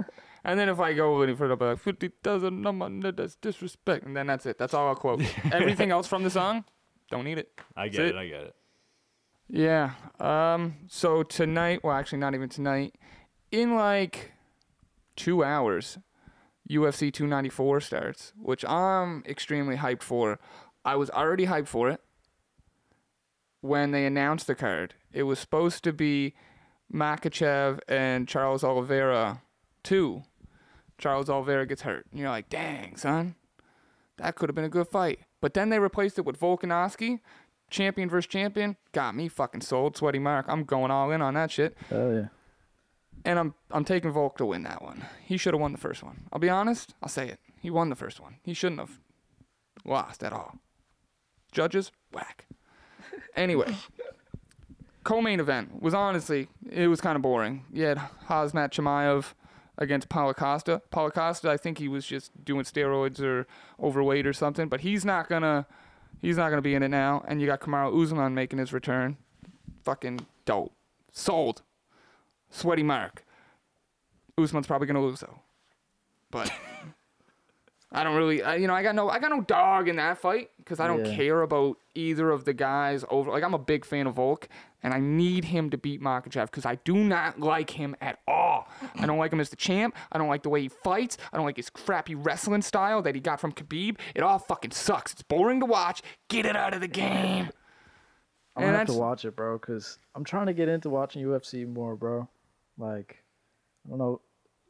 [0.46, 4.06] And then if I go any further, I'll be like fifty thousand number that's disrespect,
[4.06, 4.58] and then that's it.
[4.58, 5.22] That's all I'll quote.
[5.52, 6.64] Everything else from the song,
[7.12, 7.50] don't need it.
[7.76, 8.16] I get it it.
[8.16, 8.56] I get it
[9.50, 9.92] Yeah.
[10.22, 10.76] Um.
[10.88, 12.96] So tonight, well, actually, not even tonight.
[13.52, 14.32] In like
[15.18, 15.98] two hours,
[16.70, 20.40] UFC 294 starts, which I'm extremely hyped for.
[20.84, 22.02] I was already hyped for it.
[23.62, 26.34] when they announced the card, it was supposed to be
[26.94, 29.42] Makhachev and Charles Oliveira
[29.84, 30.24] two.
[30.98, 32.06] Charles Oliveira gets hurt.
[32.12, 33.36] And you're like, dang, son,
[34.18, 35.20] that could have been a good fight.
[35.42, 37.20] But then they replaced it with Volkanovski,
[37.70, 38.78] champion versus champion.
[38.94, 40.46] Got me fucking sold, sweaty Mark.
[40.48, 41.76] I'm going all in on that shit.
[41.92, 42.28] Oh yeah.
[43.28, 45.04] And I'm I'm taking Volk to win that one.
[45.22, 46.24] He should have won the first one.
[46.32, 46.96] I'll be honest.
[47.04, 47.40] I'll say it.
[47.60, 48.38] He won the first one.
[48.42, 49.00] He shouldn't have
[49.84, 50.56] lost at all.
[51.52, 52.46] Judges, whack.
[53.36, 53.76] Anyway,
[55.04, 57.66] co-main event was honestly it was kind of boring.
[57.72, 57.98] You had
[58.28, 59.34] Khamzat Chimaev
[59.78, 60.82] against Paulo Costa.
[60.90, 63.46] Paulo Costa, I think he was just doing steroids or
[63.80, 65.68] overweight or something, but he's not gonna
[66.20, 67.24] he's not gonna be in it now.
[67.28, 69.18] And you got Kamaru Usman making his return.
[69.84, 70.74] Fucking dope.
[71.12, 71.62] Sold.
[72.50, 73.24] Sweaty Mark.
[74.38, 75.40] Usman's probably gonna lose though,
[76.32, 76.52] but
[77.92, 80.18] I don't really, I, you know, I got no, I got no dog in that
[80.18, 81.16] fight because I don't Yeah.
[81.16, 83.32] care about either of the guys over.
[83.32, 84.48] Like I'm a big fan of Volk,
[84.84, 88.68] and I need him to beat Makhachev because I do not like him at all.
[89.00, 89.96] I don't like him as the champ.
[90.12, 91.18] I don't like the way he fights.
[91.32, 93.98] I don't like his crappy wrestling style that he got from Khabib.
[94.14, 95.14] It all fucking sucks.
[95.14, 96.04] It's boring to watch.
[96.28, 97.50] Get it out of the game.
[98.56, 101.66] I'm gonna have to watch it, bro, because I'm trying to get into watching UFC
[101.66, 102.28] more, bro.
[102.78, 103.24] Like,
[103.86, 104.22] I don't know,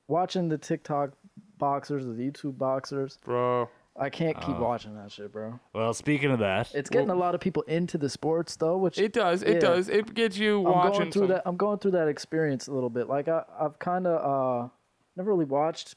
[0.07, 1.11] watching the TikTok
[1.57, 3.17] boxers, the YouTube boxers.
[3.23, 3.69] Bro.
[3.99, 5.59] I can't keep watching that shit, bro.
[5.73, 8.99] Well, speaking of that, It's getting a lot of people into the sports though, which
[8.99, 9.41] It does.
[9.41, 9.59] It Yeah.
[9.59, 9.89] does.
[9.89, 10.99] It gets you I'm watching.
[10.99, 11.41] going through some- that.
[11.47, 13.07] I'm going through that experience a little bit.
[13.07, 14.69] Like I, I've kind of uh,
[15.15, 15.95] never really watched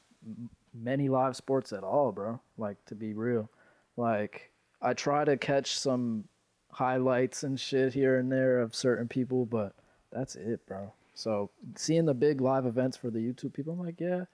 [0.73, 2.39] many live sports at all, bro.
[2.57, 3.51] Like to be real,
[3.97, 4.51] like
[4.81, 6.23] I try to catch some
[6.71, 9.75] highlights and shit here and there of certain people, but
[10.11, 10.91] that's it, bro.
[11.13, 14.25] So seeing the big live events for the YouTube people, I'm like, yeah,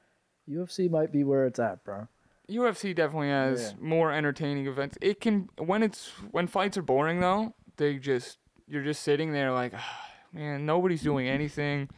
[0.50, 2.08] UFC might be where it's at, bro.
[2.50, 3.86] UFC definitely has Yeah.
[3.86, 4.98] more entertaining events.
[5.02, 9.52] It can when it's when fights are boring though, they just you're just sitting there
[9.52, 11.90] like, "Ah, man, nobody's doing anything.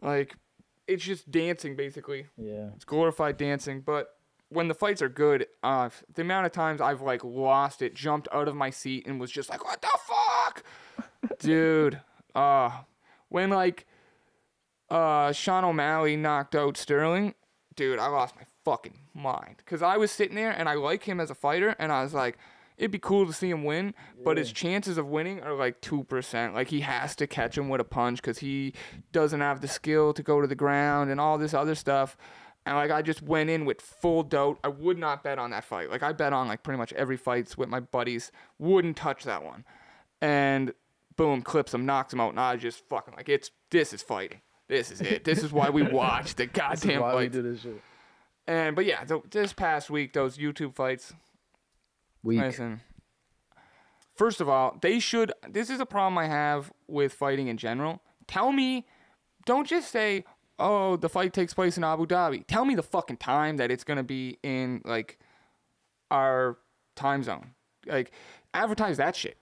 [0.00, 0.34] Like
[0.88, 2.26] it's just dancing basically.
[2.36, 4.16] Yeah, It's glorified dancing, but
[4.48, 8.26] when the fights are good, uh, the amount of times I've like lost it, jumped
[8.32, 10.64] out of my seat, and was just like, "What the fuck,
[11.38, 12.00] dude?"
[12.34, 12.80] Uh,
[13.32, 13.86] when like
[14.90, 17.34] uh Sean O'Malley knocked out Sterling,
[17.74, 21.20] dude, I lost my fucking mind because I was sitting there and I like him
[21.20, 22.38] as a fighter, and I was like.
[22.78, 26.54] It'd be cool to see him win, but his chances of winning are like 2%.
[26.54, 28.72] Like, he has to catch him with a punch because he
[29.12, 32.16] doesn't have the skill to go to the ground and all this other stuff.
[32.64, 34.58] And like I just went in with full doubt.
[34.62, 35.90] I would not bet on that fight.
[35.90, 38.30] Like I bet on like pretty much every fights with my buddies.
[38.58, 39.64] Wouldn't touch that one.
[40.20, 40.72] And
[41.16, 44.40] boom, clips him, knocks him out, and I just fucking like it's this is fighting.
[44.68, 45.24] This is it.
[45.24, 47.80] This is why we watch the goddamn why we do this shit.
[48.46, 51.12] And but yeah, th- this past week those YouTube fights.
[52.22, 52.40] Week.
[52.40, 52.80] Listen.
[54.14, 55.32] First of all, they should.
[55.48, 58.00] This is a problem I have with fighting in general.
[58.26, 58.86] Tell me,
[59.46, 60.24] don't just say,
[60.58, 63.84] "Oh, the fight takes place in Abu Dhabi." Tell me the fucking time that it's
[63.84, 65.18] gonna be in like
[66.10, 66.58] our
[66.94, 67.52] time zone.
[67.86, 68.12] Like,
[68.54, 69.38] advertise that shit,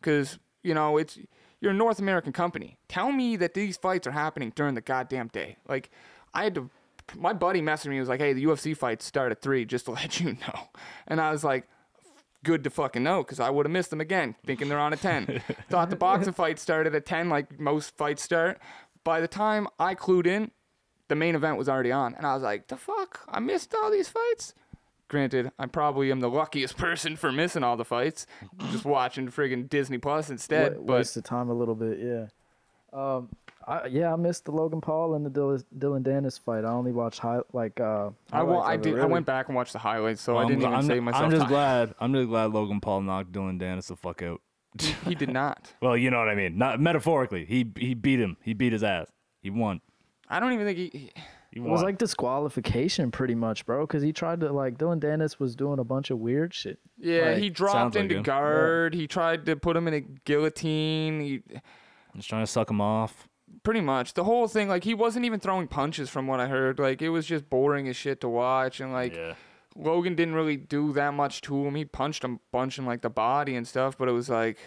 [0.00, 1.18] because you know it's
[1.60, 2.78] you're a North American company.
[2.88, 5.56] Tell me that these fights are happening during the goddamn day.
[5.68, 5.90] Like,
[6.32, 6.70] I had to.
[7.16, 7.96] My buddy messaged me.
[7.96, 10.68] He was like, "Hey, the UFC fights start at three, just to let you know."
[11.06, 11.68] And I was like,
[12.44, 14.96] good to fucking know because I would have missed them again, thinking they're on a
[14.96, 15.42] 10.
[15.68, 18.58] Thought the boxing fight started at 10, like most fights start.
[19.04, 20.50] By the time I clued in,
[21.08, 22.14] the main event was already on.
[22.14, 23.20] And I was like, the fuck?
[23.28, 24.54] I missed all these fights?
[25.10, 28.26] Granted, I probably am the luckiest person for missing all the fights,
[28.70, 30.76] just watching friggin' Disney Plus instead.
[30.78, 32.26] Wa- but waste of time a little bit, yeah.
[32.92, 33.28] Um,
[33.66, 36.64] I, yeah, I missed the Logan Paul and the Dylan, Dillon Danis fight.
[36.64, 38.10] I only watched high, like uh.
[38.32, 39.00] I, wa- highlights I of it, did.
[39.00, 41.02] I went back and watched the highlights, so I I'm didn't gl- even I'm, save
[41.02, 41.24] myself.
[41.24, 41.50] I'm just time.
[41.50, 41.94] glad.
[42.00, 44.40] I'm just glad Logan Paul knocked Dillon Danis the fuck out.
[45.04, 45.72] he did not.
[45.82, 46.56] Well, you know what I mean.
[46.56, 47.44] Not metaphorically.
[47.46, 48.36] He he beat him.
[48.42, 49.08] He beat his ass.
[49.42, 49.80] He won.
[50.28, 50.90] I don't even think he.
[50.98, 51.12] he
[51.50, 51.72] He It won.
[51.72, 53.86] was like disqualification, pretty much, bro.
[53.86, 56.78] Because he tried to like Dillon Danis was doing a bunch of weird shit.
[56.98, 58.22] Yeah, Like, he dropped sounds like into him.
[58.22, 58.94] guard.
[58.94, 61.20] He tried to put him in a guillotine.
[61.20, 61.42] He,
[62.14, 63.28] was trying to suck him off.
[63.64, 64.68] pretty much the whole thing.
[64.68, 66.78] Like he wasn't even throwing punches, from what I heard.
[66.78, 68.80] Like it was just boring as shit to watch.
[68.80, 69.34] And like yeah.
[69.76, 71.74] Logan didn't really do that much to him.
[71.74, 73.98] He punched him, a bunch in like the body and stuff.
[73.98, 74.58] But it was like,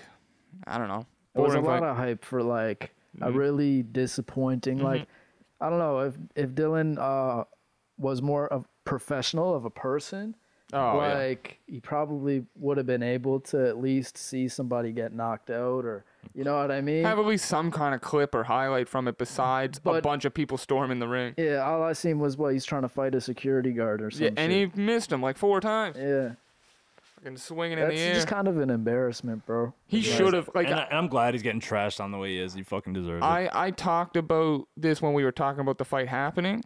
[0.67, 1.05] I don't know.
[1.35, 1.89] It was a Boring lot fight.
[1.91, 3.35] of hype for like a Mhm.
[3.35, 4.79] really disappointing.
[4.79, 5.07] Like
[5.61, 7.43] I don't know if if Dillon uh
[7.97, 10.35] was more of professional of a person.
[10.71, 11.13] Oh yeah.
[11.13, 15.85] like he probably would have been able to at least see somebody get knocked out
[15.85, 17.03] or you know what I mean?
[17.05, 20.33] Have at least some kind of clip or highlight from it besides a bunch of
[20.33, 21.35] people storming the ring.
[21.37, 24.33] yeah, all I seen was what he's trying to fight a security guard or something.
[24.35, 25.95] Yeah, and he missed him like four times.
[25.99, 26.31] Yeah.
[27.23, 28.13] Fucking swinging in That's the air.
[28.13, 29.73] just kind of an embarrassment, bro.
[29.87, 32.39] he should have like and, I, am glad he's getting trashed on the way he
[32.39, 32.53] is.
[32.53, 33.25] He fucking deserves it.
[33.25, 36.63] I, I talked about this when we were talking about the fight happening.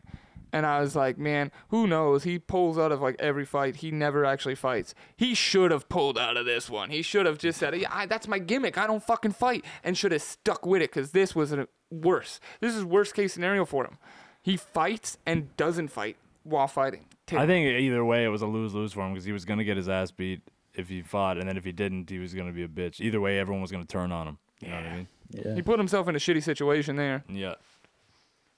[0.53, 2.23] And I was like, man, who knows?
[2.23, 3.77] He pulls out of like every fight.
[3.77, 4.95] He never actually fights.
[5.17, 6.89] He should have pulled out of this one.
[6.89, 8.77] He should have just said, yeah, I, that's my gimmick.
[8.77, 9.65] I don't fucking fight.
[9.83, 12.39] And should have stuck with it because this was a, worse.
[12.61, 13.97] This is worst case scenario for him.
[14.41, 17.05] He fights and doesn't fight while fighting.
[17.31, 19.63] I think either way, it was a lose lose for him because he was gonna
[19.63, 20.41] get his ass beat
[20.73, 23.01] if he fought, and then if he didn't, he was gonna be a bitch.
[23.01, 24.37] Either way, everyone was gonna turn on him.
[24.61, 25.07] You know what I mean?
[25.31, 25.55] Yeah.
[25.55, 27.23] he put himself in a shitty situation there.
[27.29, 27.55] Yeah.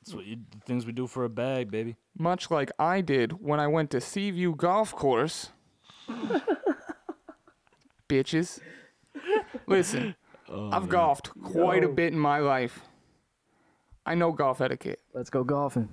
[0.02, 1.96] That's what you, things we do for a bag, baby.
[2.18, 5.50] much like I did when I went to Seaview Golf Course.
[8.10, 8.60] Bitches.
[9.68, 10.16] Listen,
[10.50, 12.82] oh, I've golfed quite a bit in my life.
[14.06, 15.00] I know golf etiquette.
[15.14, 15.90] Let's go golfing.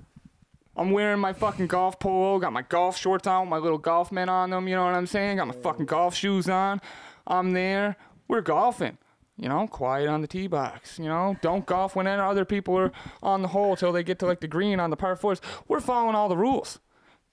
[0.77, 4.13] I'm wearing my fucking golf polo, got my golf shorts on, with my little golf
[4.13, 5.39] men on them, you know what I'm saying?
[5.39, 6.81] Got my fucking golf shoes on.
[7.27, 7.97] I'm there.
[8.29, 8.99] We're golfing.
[9.39, 10.99] You know, quiet on the tee box.
[10.99, 14.27] You know, don't golf when other people are on the hole till they get to
[14.27, 15.41] like the green on the par fours.
[15.69, 16.79] We're following all the rules.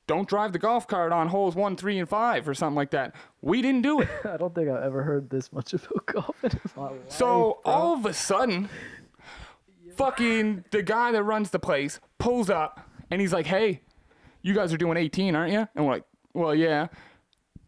[0.06, 3.16] Don't drive the golf cart on holes one, three, and five or something like that.
[3.42, 4.10] We didn't do it.
[4.26, 7.00] I don't think I've ever heard this much about golfing in my life.
[7.08, 7.74] So bro.
[7.74, 8.68] all of a sudden,
[9.96, 13.82] fucking the guy that runs the place pulls up and he's like, "Hey,
[14.42, 16.88] you guys are doing 18, aren't you?" And we're like, "Well, yeah."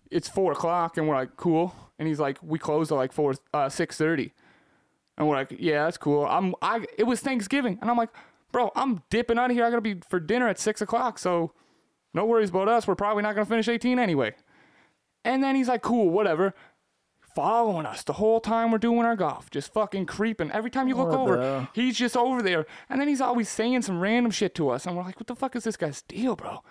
[0.09, 3.35] It's four o'clock, and we're like, "Cool." And he's like, "We close at like four,
[3.53, 4.33] uh, six thirty.
[5.17, 8.09] And we're like, "Yeah, that's cool." I'm, I, it was Thanksgiving, and I'm like,
[8.51, 9.65] "Bro, I'm dipping out of here.
[9.65, 11.53] I gotta be for dinner at six o'clock, so
[12.13, 12.87] no worries about us.
[12.87, 14.33] We're probably not gonna finish 18 anyway."
[15.23, 16.55] And then he's like, "Cool, whatever."
[17.35, 20.49] Following us the whole time we're doing our golf, just fucking creeping.
[20.51, 22.65] Every time you look What over, the he's just over there.
[22.89, 24.85] And then he's always saying some random shit to us.
[24.85, 26.63] And we're like, what the fuck is this guy's deal, bro?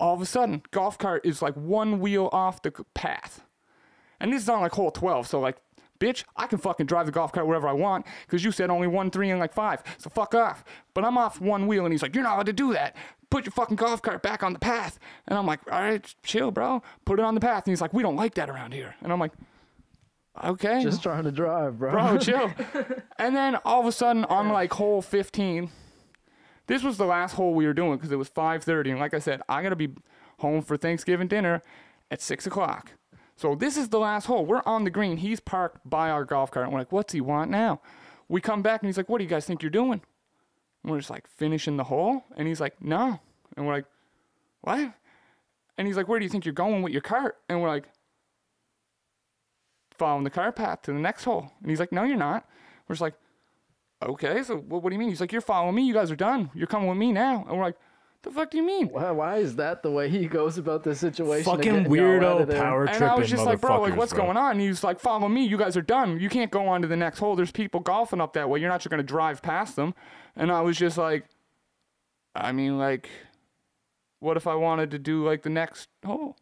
[0.00, 3.44] All of a sudden, golf cart is like one wheel off the path.
[4.18, 5.26] And this is on like hole 12.
[5.26, 5.58] So, like,
[6.00, 8.86] bitch, I can fucking drive the golf cart wherever I want because you said only
[8.86, 9.82] one, three, and like five.
[9.98, 10.64] So fuck off.
[10.94, 12.96] But I'm off one wheel and he's like, you're not allowed to do that.
[13.30, 14.98] Put your fucking golf cart back on the path.
[15.26, 16.82] And I'm like, all right, chill, bro.
[17.04, 17.66] Put it on the path.
[17.66, 18.94] And he's like, we don't like that around here.
[19.02, 19.32] And I'm like,
[20.44, 20.82] okay.
[20.82, 21.92] Just trying to drive, bro.
[21.92, 22.52] bro, chill.
[23.18, 25.70] and then all of a sudden, on like hole 15,
[26.66, 29.18] this was the last hole we were doing because it was 5:30, and like I
[29.18, 29.90] said, I gotta be
[30.38, 31.62] home for Thanksgiving dinner
[32.10, 32.92] at six o'clock.
[33.36, 34.44] So this is the last hole.
[34.44, 35.18] We're on the green.
[35.18, 36.64] He's parked by our golf cart.
[36.64, 37.80] And we're like, what's he want now?
[38.28, 40.02] We come back and he's like, what do you guys think you're doing?
[40.82, 43.20] And we're just like finishing the hole, and he's like, no.
[43.56, 43.86] And we're like,
[44.60, 44.92] what?
[45.76, 47.36] And he's like, where do you think you're going with your cart?
[47.48, 47.84] And we're like,
[49.98, 51.50] following the car path to the next hole.
[51.60, 52.48] And he's like, no, you're not.
[52.86, 53.14] We're just like,
[54.02, 55.08] okay, so what, what do you mean?
[55.08, 55.86] He's like, you're following me.
[55.86, 56.50] You guys are done.
[56.54, 57.44] You're coming with me now.
[57.48, 57.76] And we're like,
[58.22, 58.88] the fuck do you mean?
[58.88, 61.44] Why, why is that the way he goes about this situation?
[61.44, 62.60] Fucking getting y'all out weirdo of there?
[62.60, 64.24] power And I was just like, bro, like, what's bro.
[64.24, 64.52] going on?
[64.52, 65.44] And he's like, follow me.
[65.44, 66.18] You guys are done.
[66.18, 67.36] You can't go on to the next hole.
[67.36, 68.60] There's people golfing up that way.
[68.60, 69.94] You're not just going to drive past them.
[70.34, 71.26] And I was just like,
[72.34, 73.08] I mean, like,
[74.18, 76.36] what if I wanted to do like the next hole?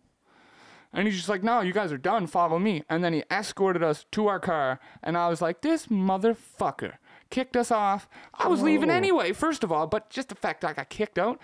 [0.97, 2.27] And he's just like, no, you guys are done.
[2.27, 2.83] Follow me.
[2.89, 4.81] And then he escorted us to our car.
[5.03, 6.95] And I was like, this motherfucker
[7.29, 8.09] kicked us off.
[8.33, 11.19] I was leaving anyway, first of all, but just the fact that I got kicked
[11.19, 11.39] out,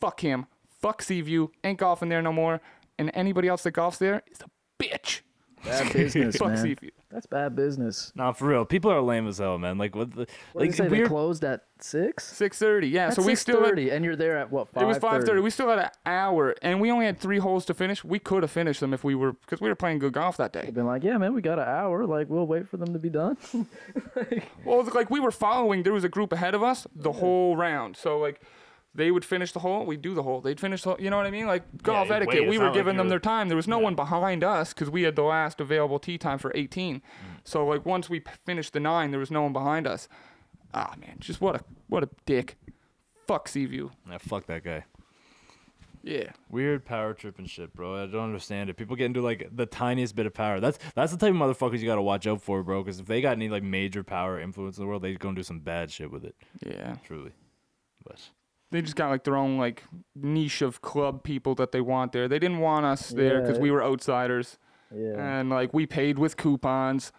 [0.00, 0.46] fuck him.
[0.80, 1.48] Fuck Seaview.
[1.62, 2.62] Ain't golfing there no more.
[2.98, 5.20] And anybody else that golfs there is a bitch.
[5.64, 6.76] Bad business, man.
[7.10, 8.12] That's bad business.
[8.14, 8.64] Nah, for real.
[8.64, 9.78] People are lame as hell, man.
[9.78, 10.10] Like what?
[10.10, 10.88] The, What like you say?
[10.88, 12.24] They closed at six.
[12.24, 13.08] Six thirty, yeah.
[13.08, 14.68] At so we still had, and you're there at what?
[14.76, 15.40] it was five thirty.
[15.40, 18.04] We still had an hour, and we only had three holes to finish.
[18.04, 20.52] We could have finished them if we were because we were playing good golf that
[20.52, 20.62] day.
[20.62, 22.04] They've been like, yeah, man, we got an hour.
[22.06, 23.36] Like, we'll wait for them to be done.
[24.16, 25.82] like, Well, it's like we were following.
[25.82, 27.96] There was a group ahead of us the whole round.
[27.96, 28.40] So like,
[28.94, 30.40] they would finish the hole, we'd do the hole.
[30.40, 31.46] They'd finish the, hole, you know what I mean?
[31.46, 32.42] Like golf you etiquette.
[32.42, 32.48] wait.
[32.48, 33.48] We were not like giving them their time.
[33.48, 36.52] There was no one behind us because we had the last available tee time for
[36.54, 37.02] 18.
[37.44, 40.08] So like once we p- finished the nine, there was no one behind us.
[40.72, 42.56] Ah man, just what a what a dick.
[43.26, 43.90] Fuck Seaview.
[44.06, 44.84] Nah, fuck that guy.
[46.02, 46.32] Yeah.
[46.50, 48.02] Weird power tripping shit, bro.
[48.02, 48.76] I don't understand it.
[48.76, 50.60] People get into like the tiniest bit of power.
[50.60, 52.82] That's that's the type of motherfuckers you gotta watch out for, bro.
[52.82, 55.42] Because if they got any like major power influence in the world, they're gonna do
[55.42, 56.36] some bad shit with it.
[56.64, 56.96] Yeah.
[57.06, 57.32] Truly.
[58.04, 58.20] But
[58.74, 59.84] They just got like their own like
[60.16, 62.26] niche of club people that they want there.
[62.26, 63.62] They didn't want us there because Yeah.
[63.62, 64.58] we were outsiders.
[64.92, 65.38] yeah.
[65.38, 67.12] and like we paid with coupons.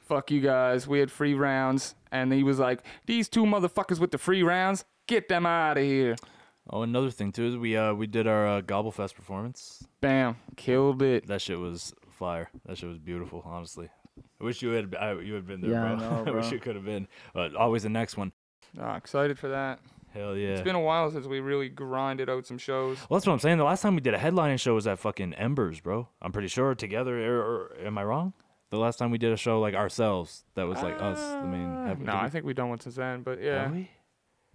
[0.00, 0.86] Fuck you guys.
[0.88, 4.84] We had free rounds, and he was like, "These two motherfuckers with the free rounds,
[5.06, 6.16] get them out of here."
[6.70, 9.86] oh, another thing too is we uh we did our uh, Gobblefest performance.
[10.00, 11.26] Bam, killed it.
[11.26, 12.48] That shit was fire.
[12.64, 13.42] That shit was beautiful.
[13.44, 13.88] Honestly,
[14.40, 16.08] I wish you had I, you had been there, Yeah, I bro.
[16.24, 16.52] know, I wish bro.
[16.54, 17.06] you could have been.
[17.34, 18.32] But always the next one.
[18.80, 19.78] Ah, excited for that.
[20.14, 20.50] Hell yeah.
[20.50, 22.98] It's been a while since we really grinded out some shows.
[23.10, 23.58] well, that's what I'm saying.
[23.58, 26.08] The last time we did a headlining show was at fucking Embers, bro.
[26.22, 27.18] I'm pretty sure together.
[27.36, 28.32] Or, or am I wrong?
[28.70, 31.18] The last time we did a show like ourselves, that was like us.
[31.18, 33.70] I mean, Uh, no, did I think we've done one since then, but have yeah.
[33.70, 33.90] we?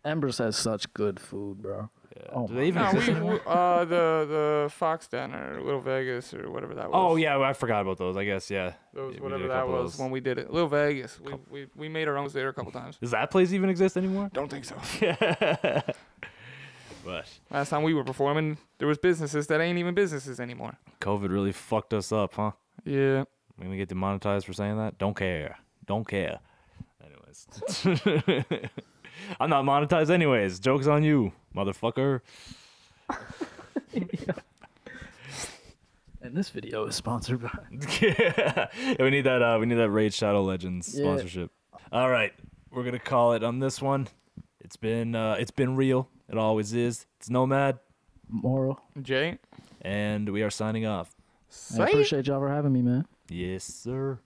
[0.06, 1.90] Embers has such good food, bro.
[2.20, 2.26] Yeah.
[2.34, 3.42] Oh Do they even No, exist we, anymore?
[3.48, 6.94] uh the the Fox Den or Little Vegas or whatever that was.
[6.94, 8.18] Oh yeah, well, I forgot about those.
[8.18, 8.74] I guess yeah.
[8.94, 10.52] those Yeah, we whatever that was when we did it.
[10.52, 11.20] Little Vegas.
[11.20, 12.98] We, we we made our own there a couple times.
[12.98, 14.30] Does that place even exist anymore?
[14.34, 14.76] Don't think so.
[17.06, 20.78] but Last time we were performing, there was businesses that ain't even businesses anymore.
[21.02, 22.52] COVID really fucked us up, huh?
[22.84, 23.24] Yeah.
[23.58, 24.98] We gonna get demonetized for saying that?
[24.98, 25.58] Don't care.
[25.86, 26.40] Don't care.
[27.04, 27.48] Anyways.
[29.40, 30.60] I'm not monetized anyways.
[30.60, 32.22] Joke's on you, motherfucker.
[36.22, 37.50] And this video is sponsored by.
[38.02, 38.68] yeah,
[39.00, 41.06] we need that uh we need that Raid Shadow Legends Yeah.
[41.06, 41.52] sponsorship.
[41.94, 42.34] All right.
[42.72, 44.10] We're gonna call it on this one.
[44.60, 46.10] It's been uh it's been real.
[46.28, 47.06] It always is.
[47.18, 47.80] It's Nomad,
[48.28, 48.82] Moral.
[49.02, 49.40] Jay.
[49.82, 51.16] and we are signing off.
[51.80, 53.06] I appreciate y'all for having me, man.
[53.30, 54.20] Yes, sir.